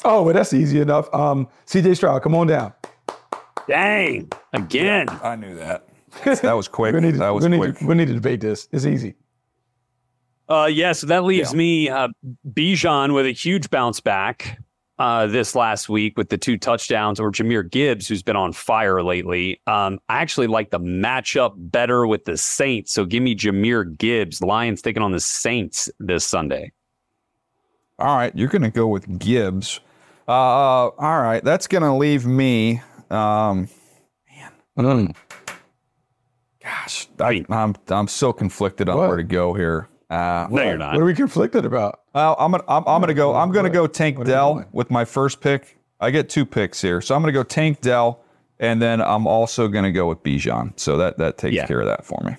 Oh, 0.05 0.23
well, 0.23 0.33
that's 0.33 0.53
easy 0.53 0.81
enough. 0.81 1.13
Um, 1.13 1.47
CJ 1.65 1.95
Stroud, 1.95 2.21
come 2.21 2.35
on 2.35 2.47
down. 2.47 2.73
Dang, 3.67 4.29
again. 4.51 5.07
Yeah, 5.09 5.19
I 5.23 5.35
knew 5.35 5.55
that. 5.55 5.87
That 6.23 6.53
was 6.53 6.67
quick. 6.69 6.93
we 6.93 7.01
need 7.01 7.13
to, 7.13 7.19
that 7.19 7.29
was 7.29 7.47
we 7.47 7.57
quick. 7.57 7.81
Need 7.81 7.87
we 7.87 7.95
need 7.95 8.07
to 8.07 8.13
debate 8.13 8.41
this. 8.41 8.67
It's 8.71 8.85
easy. 8.85 9.15
Uh, 10.49 10.65
yes, 10.65 10.77
yeah, 10.77 10.91
so 10.93 11.07
that 11.07 11.23
leaves 11.23 11.53
yeah. 11.53 11.57
me 11.57 11.89
uh, 11.89 12.09
Bijan 12.51 13.13
with 13.13 13.25
a 13.25 13.31
huge 13.31 13.69
bounce 13.69 14.01
back 14.01 14.59
uh, 14.99 15.25
this 15.27 15.55
last 15.55 15.87
week 15.87 16.17
with 16.17 16.29
the 16.29 16.37
two 16.37 16.57
touchdowns, 16.57 17.19
or 17.19 17.31
Jahmyr 17.31 17.69
Gibbs, 17.69 18.07
who's 18.07 18.21
been 18.21 18.35
on 18.35 18.51
fire 18.51 19.01
lately. 19.01 19.61
Um, 19.67 19.99
I 20.09 20.21
actually 20.21 20.47
like 20.47 20.69
the 20.69 20.79
matchup 20.79 21.53
better 21.55 22.05
with 22.05 22.25
the 22.25 22.37
Saints. 22.37 22.93
So 22.93 23.05
give 23.05 23.23
me 23.23 23.35
Jahmyr 23.35 23.97
Gibbs. 23.97 24.41
Lions 24.41 24.81
taking 24.81 25.01
on 25.01 25.11
the 25.11 25.19
Saints 25.19 25.89
this 25.99 26.25
Sunday. 26.25 26.71
All 27.99 28.17
right, 28.17 28.35
you're 28.35 28.49
going 28.49 28.63
to 28.63 28.69
go 28.69 28.87
with 28.87 29.19
Gibbs. 29.19 29.79
Uh, 30.27 30.31
all 30.31 31.21
right, 31.21 31.43
that's 31.43 31.67
going 31.67 31.83
to 31.83 31.93
leave 31.93 32.25
me. 32.25 32.81
Um, 33.09 33.67
man, 34.29 34.51
mm. 34.77 35.15
Gosh, 36.63 37.07
I, 37.19 37.43
I'm 37.49 37.75
I'm 37.89 38.07
so 38.07 38.31
conflicted 38.31 38.87
on 38.87 38.97
What? 38.97 39.07
where 39.09 39.17
to 39.17 39.23
go 39.23 39.53
here. 39.53 39.89
Uh, 40.09 40.47
No, 40.49 40.63
you're 40.63 40.77
not. 40.77 40.93
What 40.93 41.01
are 41.01 41.05
we 41.05 41.13
conflicted 41.13 41.65
about? 41.65 41.99
well, 42.13 42.35
I'm 42.39 42.51
gonna 42.51 42.63
I'm, 42.67 42.83
I'm 42.87 43.01
gonna 43.01 43.13
go 43.13 43.35
I'm 43.35 43.51
gonna 43.51 43.69
go 43.69 43.85
Tank 43.85 44.17
What 44.17 44.27
Dell 44.27 44.63
with 44.71 44.89
my 44.89 45.03
first 45.03 45.41
pick. 45.41 45.77
I 45.99 46.09
get 46.11 46.29
two 46.29 46.45
picks 46.45 46.81
here, 46.81 47.01
so 47.01 47.15
I'm 47.15 47.21
gonna 47.21 47.33
go 47.33 47.43
Tank 47.43 47.81
Dell, 47.81 48.21
and 48.59 48.81
then 48.81 49.01
I'm 49.01 49.27
also 49.27 49.67
gonna 49.67 49.91
go 49.91 50.07
with 50.07 50.23
Bijan. 50.23 50.79
So 50.79 50.97
that 50.99 51.17
that 51.17 51.37
takes 51.37 51.55
Yeah. 51.55 51.67
care 51.67 51.81
of 51.81 51.87
that 51.87 52.05
for 52.05 52.21
me. 52.23 52.37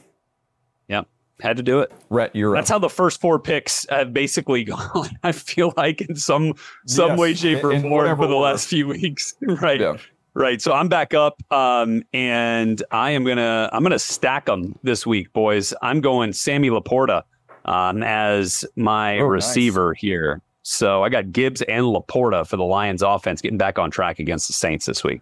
Yep. 1.39 1.47
Had 1.47 1.57
to 1.57 1.63
do 1.63 1.81
it. 1.81 1.93
Rhett, 2.11 2.35
you're 2.37 2.55
That's 2.55 2.71
up. 2.71 2.75
how 2.77 2.79
the 2.79 2.89
first 2.91 3.21
four 3.21 3.39
picks 3.39 3.87
have 3.91 4.13
basically 4.13 4.65
gone. 4.65 5.11
I 5.23 5.33
feel 5.33 5.73
like 5.77 6.01
in 6.01 6.17
some 6.17 6.55
some 6.87 7.11
Yes, 7.11 7.19
way, 7.19 7.35
shape, 7.35 7.65
or 7.65 7.79
form 7.81 8.17
for 8.17 8.27
the 8.27 8.35
last 8.37 8.69
few 8.69 8.87
weeks. 8.89 9.35
right. 9.43 9.81
Yeah. 9.81 9.97
Right. 10.35 10.61
So 10.61 10.73
I'm 10.73 10.89
back 10.89 11.15
up, 11.15 11.41
um, 11.53 12.03
and 12.13 12.83
I 12.91 13.11
am 13.13 13.25
gonna 13.25 13.69
I'm 13.73 13.83
gonna 13.85 13.99
stack 13.99 14.47
them 14.47 14.77
this 14.83 15.07
week, 15.07 15.33
boys. 15.33 15.73
I'm 15.83 16.01
going 16.01 16.33
Sammy 16.33 16.71
LaPorta 16.71 17.23
um, 17.67 18.03
as 18.03 18.65
my 18.77 19.19
Oh, 19.19 19.29
nice. 19.29 19.31
receiver 19.31 19.95
here. 19.95 20.41
So 20.63 21.03
I 21.05 21.09
got 21.09 21.31
Gibbs 21.31 21.63
and 21.63 21.85
LaPorta 21.85 22.47
for 22.49 22.57
the 22.57 22.65
Lions 22.65 23.03
offense 23.03 23.41
getting 23.43 23.59
back 23.59 23.79
on 23.79 23.91
track 23.91 24.19
against 24.19 24.47
the 24.49 24.55
Saints 24.55 24.87
this 24.87 25.05
week. 25.05 25.21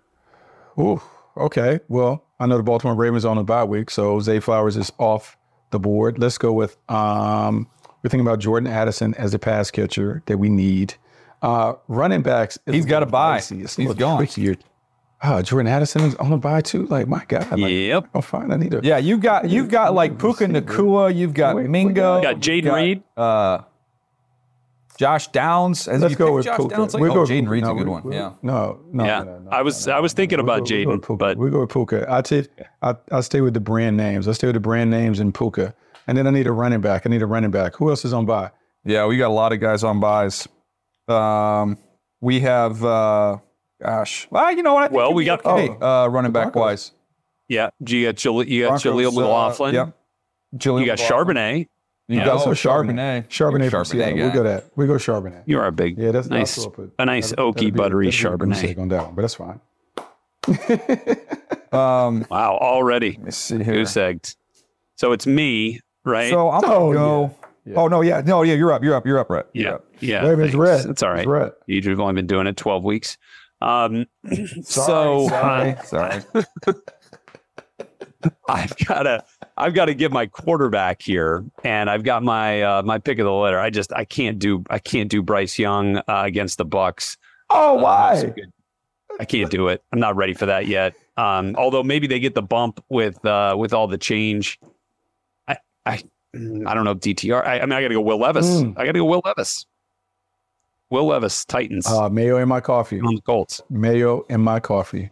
Ooh, 0.78 1.00
okay. 1.36 1.80
Well, 1.88 2.24
I 2.40 2.46
know 2.46 2.56
the 2.56 2.62
Baltimore 2.62 2.94
Ravens 2.96 3.24
are 3.24 3.30
on 3.30 3.38
a 3.38 3.44
bye 3.44 3.64
week, 3.64 3.90
so 3.90 4.18
Zay 4.20 4.40
Flowers 4.40 4.76
is 4.76 4.90
off 4.98 5.36
the 5.72 5.80
board. 5.80 6.18
Let's 6.18 6.38
go 6.38 6.52
with 6.52 6.76
um, 6.88 7.66
we're 8.02 8.10
thinking 8.10 8.26
about 8.26 8.38
Jordan 8.38 8.70
Addison 8.72 9.14
as 9.14 9.34
a 9.34 9.38
pass 9.38 9.70
catcher 9.70 10.22
that 10.26 10.38
we 10.38 10.48
need. 10.48 10.94
Uh, 11.42 11.74
running 11.88 12.22
backs. 12.22 12.56
He's 12.66 12.86
got 12.86 13.02
a 13.02 13.06
bye. 13.06 13.36
He's 13.40 13.50
It's 13.50 13.52
a 13.78 13.82
He's 13.82 13.88
little 13.88 13.94
gone. 13.94 14.18
trickier. 14.18 14.56
Ah, 15.24 15.40
Jordan 15.42 15.72
Addison 15.72 16.02
is 16.02 16.14
on 16.16 16.32
a 16.32 16.36
bye 16.36 16.60
too. 16.60 16.86
Like 16.86 17.06
my 17.08 17.24
God. 17.26 17.50
Like, 17.58 17.70
Yep. 17.70 18.08
Oh, 18.14 18.20
fine. 18.20 18.50
I 18.52 18.56
need 18.56 18.74
a. 18.74 18.80
Yeah, 18.82 18.98
you 18.98 19.18
got 19.18 19.48
you've 19.50 19.68
got 19.68 19.94
like 19.94 20.18
Puka 20.18 20.46
Nacua, 20.46 21.14
you've 21.14 21.34
got 21.34 21.54
Wait, 21.56 21.62
wait, 21.62 21.70
Mingo, 21.70 22.16
We 22.16 22.22
got 22.22 22.46
you've 22.46 22.64
Jayden 22.64 22.74
Reed. 22.74 23.02
uh, 23.16 23.58
Josh 24.98 25.28
Downs. 25.28 25.86
Has 25.86 26.00
Let's 26.02 26.14
go 26.16 26.34
with 26.34 26.44
Josh 26.44 26.56
Puka. 26.58 26.76
Downs? 26.76 26.94
Like, 26.94 27.00
We'll 27.00 27.12
oh, 27.12 27.14
go 27.14 27.20
with 27.22 27.30
Jayden 27.30 27.48
Reed's 27.48 27.66
No, 27.66 27.72
a 27.72 27.78
good 27.78 27.88
one. 27.88 28.02
we- 28.04 28.14
Yeah. 28.14 28.32
No, 28.42 28.80
no. 28.92 29.04
Yeah. 29.04 29.22
no, 29.22 29.38
no, 29.38 29.50
I 29.50 29.62
was- 29.62 29.86
no, 29.86 29.94
I 29.94 30.00
was 30.00 30.12
thinking 30.12 30.38
about 30.40 30.68
We'll 30.68 30.78
we'll 30.78 30.84
go 30.84 30.90
Jayden, 30.90 30.96
with 30.98 31.06
Puka. 31.06 31.18
but- 31.18 31.36
we 31.38 31.50
go 31.50 31.60
with 31.60 31.70
Puka. 31.70 32.06
I 32.08 32.20
take 32.22 32.48
I 32.82 32.94
I 33.10 33.20
stay 33.20 33.40
with 33.40 33.54
the 33.54 33.60
brand 33.60 33.96
names. 33.96 34.28
I 34.28 34.32
stay 34.32 34.46
with 34.48 34.54
the 34.54 34.60
brand 34.60 34.90
names 34.90 35.18
and 35.20 35.34
Puka, 35.34 35.74
and 36.06 36.16
then 36.18 36.26
I 36.26 36.30
need 36.30 36.46
a 36.46 36.52
running 36.52 36.80
back. 36.80 37.02
I 37.06 37.08
need 37.10 37.22
a 37.22 37.26
running 37.26 37.50
back. 37.50 37.76
Who 37.76 37.90
else 37.90 38.04
is 38.04 38.12
on 38.12 38.26
bye? 38.26 38.50
Yeah, 38.84 39.06
we 39.06 39.16
got 39.18 39.28
a 39.28 39.34
lot 39.34 39.52
of 39.52 39.60
guys 39.60 39.84
on 39.84 40.00
byes. 40.00 40.46
Um, 41.08 41.78
we 42.20 42.40
have, 42.40 42.84
uh, 42.84 43.38
gosh, 43.82 44.26
well, 44.30 44.52
you 44.52 44.62
know 44.62 44.74
what? 44.74 44.84
I 44.84 44.86
think 44.88 44.96
Well, 44.96 45.14
we 45.14 45.24
got- 45.24 45.44
okay, 45.44 45.68
uh, 45.80 46.06
running 46.08 46.32
back 46.32 46.54
wise. 46.54 46.92
Yeah. 47.48 47.70
You 47.86 48.06
got 48.06 48.16
Jale- 48.16 48.44
you 48.48 48.62
got 48.62 48.82
Broncos, 48.82 48.84
Jaleel 48.94 49.08
uh, 49.08 49.20
McLaughlin. 49.20 49.74
Yep. 49.74 49.88
You 50.64 50.86
got 50.86 50.98
Charbonnet. 50.98 51.68
You 52.08 52.18
Yeah. 52.18 52.24
got 52.26 52.32
Also 52.38 52.50
oh, 52.50 52.52
Charbonnet. 52.54 53.28
Charbonnet. 53.28 53.28
Charbonnet 53.28 53.70
from 53.70 53.80
Charbonnet 53.82 53.86
Seattle. 53.86 54.16
guy. 54.18 54.24
We 54.26 54.30
go 54.32 54.42
that. 54.42 54.64
We 54.76 54.86
go 54.86 54.94
Charbonnet. 54.94 55.42
You 55.46 55.58
are 55.60 55.66
a 55.66 55.72
big, 55.72 55.96
Yeah, 55.98 56.10
that's 56.10 56.28
nice, 56.28 56.56
that's 56.56 56.66
what 56.66 56.74
put. 56.74 56.92
a 56.98 57.04
nice 57.06 57.30
That'll- 57.30 57.52
oaky, 57.52 57.54
that'll 57.54 57.70
be- 57.70 57.76
buttery 57.78 58.10
that'll 58.10 58.36
be 58.38 58.46
a 58.46 58.48
Charbonnet. 58.74 58.78
on 58.78 58.88
that 58.88 59.04
one, 59.06 59.14
but 59.14 59.22
that's 59.22 59.34
fine. 59.34 59.60
Um, 61.72 62.26
Wow, 62.30 62.58
already 62.60 63.12
let 63.12 63.22
me 63.24 63.30
see 63.30 63.62
here. 63.62 63.72
goose 63.72 63.96
egged. 63.96 64.36
So 64.96 65.12
it's 65.12 65.26
me, 65.26 65.80
right? 66.04 66.28
So 66.30 66.50
I'm 66.50 66.60
gonna 66.60 66.74
Oh, 66.74 66.92
go. 66.92 67.34
yeah. 67.64 67.74
Oh 67.78 67.88
no, 67.88 68.02
yeah, 68.02 68.20
no, 68.20 68.42
yeah, 68.42 68.52
you're 68.54 68.72
up, 68.74 68.82
you're 68.84 68.94
up, 68.94 69.06
you're 69.06 69.18
up, 69.18 69.28
Brett. 69.28 69.46
You're 69.54 69.64
yeah, 69.70 69.74
up. 69.76 69.84
yeah. 70.00 70.22
Wait 70.24 70.38
a 70.38 70.42
it's 70.42 70.54
thanks. 70.54 70.84
It's 70.84 71.02
all 71.02 71.10
right. 71.10 71.20
It's 71.20 71.26
Rhett. 71.26 71.52
You've 71.66 71.98
only 71.98 72.12
been 72.12 72.26
doing 72.26 72.46
it 72.46 72.58
12 72.58 72.84
weeks. 72.84 73.16
Um, 73.62 74.04
Sorry, 74.26 74.62
so 74.64 75.28
sorry, 75.28 75.70
uh, 75.70 75.82
sorry. 75.84 76.22
I've 78.48 78.76
got 78.86 79.02
to, 79.04 79.24
I've 79.56 79.74
got 79.74 79.86
to 79.86 79.94
give 79.94 80.12
my 80.12 80.26
quarterback 80.26 81.02
here, 81.02 81.44
and 81.64 81.88
I've 81.90 82.02
got 82.04 82.22
my 82.22 82.62
uh, 82.62 82.82
my 82.82 82.98
pick 82.98 83.18
of 83.18 83.24
the 83.24 83.32
litter. 83.32 83.58
I 83.58 83.70
just, 83.70 83.92
I 83.92 84.04
can't 84.04 84.38
do, 84.38 84.64
I 84.70 84.78
can't 84.78 85.10
do 85.10 85.22
Bryce 85.22 85.58
Young 85.58 85.96
uh, 85.98 86.02
against 86.08 86.58
the 86.58 86.64
Bucks. 86.64 87.16
Oh, 87.50 87.78
Uh, 87.78 87.82
why? 87.82 88.32
I 89.20 89.24
can't 89.24 89.50
do 89.50 89.68
it. 89.68 89.82
I'm 89.92 90.00
not 90.00 90.16
ready 90.16 90.32
for 90.32 90.46
that 90.46 90.66
yet. 90.66 90.94
Um, 91.18 91.54
although 91.58 91.82
maybe 91.82 92.06
they 92.06 92.18
get 92.18 92.34
the 92.34 92.42
bump 92.42 92.82
with 92.88 93.22
uh, 93.26 93.54
with 93.58 93.74
all 93.74 93.86
the 93.86 93.98
change. 93.98 94.58
I 95.46 95.56
I 95.84 96.02
I 96.34 96.74
don't 96.74 96.84
know 96.84 96.94
DTR. 96.94 97.44
I, 97.46 97.58
I 97.60 97.60
mean, 97.62 97.72
I 97.72 97.82
got 97.82 97.88
to 97.88 97.94
go 97.94 98.00
Will 98.00 98.18
Levis. 98.18 98.46
Mm. 98.46 98.78
I 98.78 98.86
got 98.86 98.92
to 98.92 99.00
go 99.00 99.04
Will 99.04 99.20
Levis. 99.24 99.66
Will 100.88 101.06
Levis, 101.06 101.44
Titans 101.44 101.86
Uh, 101.86 102.08
mayo 102.08 102.38
in 102.38 102.48
my 102.48 102.60
coffee. 102.60 103.00
on 103.00 103.14
the 103.14 103.20
Colts. 103.22 103.60
Mayo 103.70 104.24
in 104.30 104.40
my 104.40 104.60
coffee. 104.60 105.10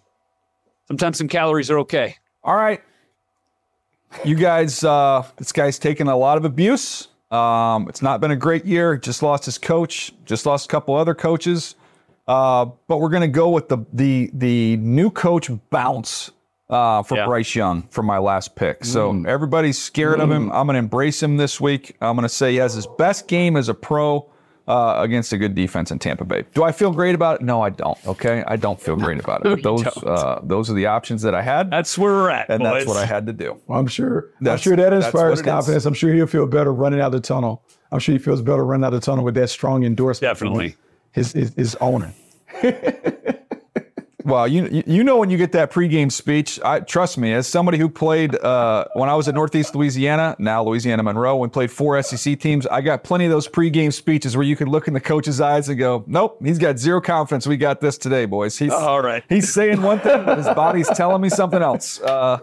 Sometimes 0.89 1.19
some 1.19 1.29
calories 1.29 1.71
are 1.71 1.79
okay. 1.81 2.17
All 2.43 2.55
right. 2.57 2.83
You 4.25 4.35
guys, 4.35 4.85
uh, 4.85 5.25
this 5.37 5.53
guy's 5.53 5.79
taken 5.79 6.09
a 6.09 6.17
lot 6.17 6.37
of 6.37 6.45
abuse. 6.45 7.09
Um, 7.31 7.89
it's 7.89 8.03
not 8.03 8.21
been 8.21 8.33
a 8.33 8.37
great 8.37 8.65
year. 8.65 8.97
Just 8.97 9.23
lost 9.23 9.45
his 9.45 9.57
coach, 9.57 10.13
just 10.25 10.47
lost 10.47 10.67
a 10.67 10.69
couple 10.69 10.95
other 10.97 11.15
coaches. 11.15 11.77
Uh, 12.27 12.67
but 12.87 12.99
we're 12.99 13.09
gonna 13.09 13.29
go 13.29 13.51
with 13.51 13.69
the 13.69 13.79
the 13.93 14.31
the 14.35 14.77
new 14.79 15.11
coach 15.11 15.51
bounce 15.71 16.31
uh, 16.69 17.03
for 17.03 17.17
Yeah. 17.17 17.27
Bryce 17.27 17.55
Young 17.55 17.83
for 17.91 18.03
my 18.03 18.19
last 18.19 18.55
pick. 18.57 18.85
So 18.85 19.25
everybody's 19.27 19.79
scared 19.81 20.21
of 20.21 20.31
him. 20.31 20.51
I'm 20.53 20.67
gonna 20.67 20.79
embrace 20.79 21.23
him 21.23 21.37
this 21.37 21.61
week. 21.61 21.97
I'm 22.01 22.17
gonna 22.17 22.29
say 22.29 22.53
he 22.53 22.57
has 22.59 22.75
his 22.75 22.87
best 22.99 23.27
game 23.27 23.57
as 23.57 23.69
a 23.69 23.75
pro 23.75 24.29
uh, 24.69 24.97
against 24.99 25.33
a 25.33 25.39
good 25.39 25.55
defense 25.55 25.91
in 25.91 25.99
Tampa 25.99 26.25
Bay. 26.25 26.45
Do 26.55 26.63
I 26.63 26.73
feel 26.73 26.93
great 26.93 27.15
about 27.15 27.41
it? 27.41 27.45
No, 27.45 27.63
I 27.63 27.71
don't. 27.71 27.99
Okay, 28.07 28.45
I 28.47 28.57
don't 28.57 28.81
feel 28.81 28.97
great 28.97 29.19
about 29.21 29.45
it. 29.45 29.49
you 29.59 29.63
Those 29.63 29.87
uh, 29.87 30.41
those 30.43 30.71
are 30.71 30.75
the 30.75 30.87
options 30.87 31.23
that 31.23 31.35
I 31.35 31.43
had, 31.43 31.71
That's 31.71 31.97
where 31.99 32.13
we're 32.13 32.31
at, 32.31 32.49
and 32.49 32.65
that's 32.65 32.87
what 32.87 32.97
I 32.97 33.07
had 33.07 33.27
to 33.27 33.33
do. 33.33 33.61
Well, 33.67 33.79
I'm 33.79 33.87
sure. 33.87 34.31
I'm 34.45 34.59
sure 34.59 34.77
that 34.77 34.93
inspires 34.93 35.15
what 35.15 35.31
it 35.31 35.33
is. 35.33 35.43
confidence. 35.43 35.85
I'm 35.87 35.95
sure 35.95 36.13
he'll 36.13 36.27
feel 36.27 36.47
better 36.47 36.73
running 36.73 37.01
out 37.01 37.07
of 37.07 37.13
the 37.13 37.21
tunnel. 37.21 37.63
I'm 37.93 37.99
sure 37.99 38.13
he 38.13 38.19
feels 38.19 38.43
better 38.43 38.65
running 38.65 38.85
out 38.85 38.95
of 38.95 39.01
the 39.01 39.05
tunnel 39.05 39.25
with 39.25 39.35
that 39.35 39.51
strong 39.51 39.85
endorsement. 39.85 40.37
from 40.37 40.49
Definitely. 40.49 40.77
His 41.13 41.33
his, 41.33 41.55
his 41.55 41.75
owner. 41.77 42.13
Well, 44.31 44.47
you 44.47 44.85
you- 44.87 45.01
know 45.05 45.17
when 45.17 45.29
you 45.31 45.39
get 45.39 45.53
that 45.53 45.73
pregame 45.73 46.13
speech. 46.13 46.61
I 46.65 46.81
trust 46.81 47.19
me, 47.19 47.33
as 47.33 47.49
somebody 47.49 47.79
who 47.79 47.89
played 47.89 48.37
uh, 48.37 48.85
when 48.93 49.09
I 49.09 49.15
was 49.15 49.27
at 49.27 49.35
Northeast 49.35 49.75
Louisiana, 49.75 50.37
now 50.39 50.63
Louisiana 50.63 51.03
Monroe, 51.03 51.37
we 51.37 51.49
played 51.49 51.71
four 51.71 52.01
SEC 52.03 52.39
teams. 52.39 52.67
I 52.67 52.81
got 52.81 53.03
plenty 53.03 53.25
of 53.25 53.31
those 53.33 53.49
pregame 53.49 53.93
speeches 53.93 54.37
where 54.37 54.45
you 54.45 54.55
could 54.57 54.69
look 54.69 54.87
in 54.87 54.95
the 54.95 55.01
coach's 55.01 55.41
eyes 55.41 55.69
and 55.69 55.79
go, 55.79 56.05
"Nope, 56.07 56.39
he's 56.45 56.59
got 56.59 56.79
zero 56.79 57.01
confidence. 57.01 57.47
We 57.47 57.57
got 57.57 57.81
this 57.81 57.99
today, 57.99 58.25
boys." 58.27 58.57
He's 58.57 58.73
All 58.73 59.03
right. 59.03 59.25
He's 59.29 59.53
saying 59.53 59.83
one 59.83 59.99
thing, 59.99 60.25
but 60.25 60.39
his 60.39 60.47
body's 60.49 60.89
telling 60.91 61.23
me 61.23 61.29
something 61.29 61.63
else. 61.63 62.01
Uh, 62.01 62.39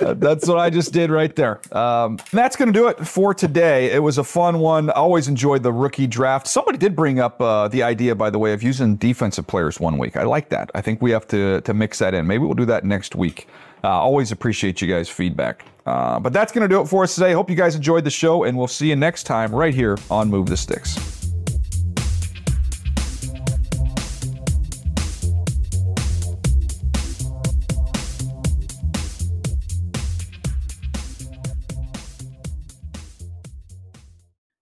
uh, 0.00 0.14
that's 0.14 0.46
what 0.46 0.58
I 0.58 0.68
just 0.68 0.92
did 0.92 1.10
right 1.10 1.34
there. 1.34 1.60
Um, 1.74 2.18
that's 2.32 2.56
going 2.56 2.70
to 2.72 2.78
do 2.78 2.88
it 2.88 3.06
for 3.06 3.32
today. 3.32 3.92
It 3.92 4.02
was 4.02 4.18
a 4.18 4.24
fun 4.24 4.58
one. 4.58 4.90
I 4.90 4.94
always 4.94 5.26
enjoyed 5.28 5.62
the 5.62 5.72
rookie 5.72 6.06
draft. 6.06 6.48
Somebody 6.48 6.76
did 6.76 6.94
bring 6.94 7.18
up 7.18 7.40
uh, 7.40 7.68
the 7.68 7.82
idea, 7.82 8.14
by 8.14 8.28
the 8.28 8.38
way, 8.38 8.52
of 8.52 8.62
using 8.62 8.96
defensive 8.96 9.46
players 9.46 9.80
one 9.80 9.96
week. 9.96 10.16
I 10.16 10.24
like 10.24 10.50
that. 10.50 10.70
I 10.74 10.80
think 10.82 11.00
we 11.00 11.12
have 11.12 11.29
to 11.30 11.60
to 11.62 11.74
mix 11.74 11.98
that 11.98 12.14
in. 12.14 12.26
Maybe 12.26 12.44
we'll 12.44 12.54
do 12.54 12.66
that 12.66 12.84
next 12.84 13.14
week. 13.14 13.48
Uh, 13.82 13.88
always 13.88 14.30
appreciate 14.30 14.80
you 14.80 14.88
guys' 14.88 15.08
feedback. 15.08 15.64
Uh, 15.86 16.20
but 16.20 16.32
that's 16.32 16.52
going 16.52 16.62
to 16.62 16.68
do 16.68 16.80
it 16.80 16.86
for 16.86 17.02
us 17.02 17.14
today. 17.14 17.32
Hope 17.32 17.48
you 17.48 17.56
guys 17.56 17.74
enjoyed 17.74 18.04
the 18.04 18.10
show, 18.10 18.44
and 18.44 18.56
we'll 18.56 18.68
see 18.68 18.90
you 18.90 18.96
next 18.96 19.24
time 19.24 19.54
right 19.54 19.74
here 19.74 19.96
on 20.10 20.28
Move 20.28 20.46
the 20.46 20.56
Sticks. 20.56 20.96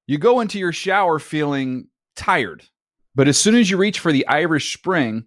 You 0.06 0.16
go 0.16 0.40
into 0.40 0.58
your 0.58 0.72
shower 0.72 1.18
feeling 1.18 1.88
tired, 2.16 2.64
but 3.14 3.28
as 3.28 3.36
soon 3.36 3.54
as 3.54 3.68
you 3.68 3.76
reach 3.76 3.98
for 3.98 4.10
the 4.10 4.26
Irish 4.26 4.72
Spring, 4.72 5.26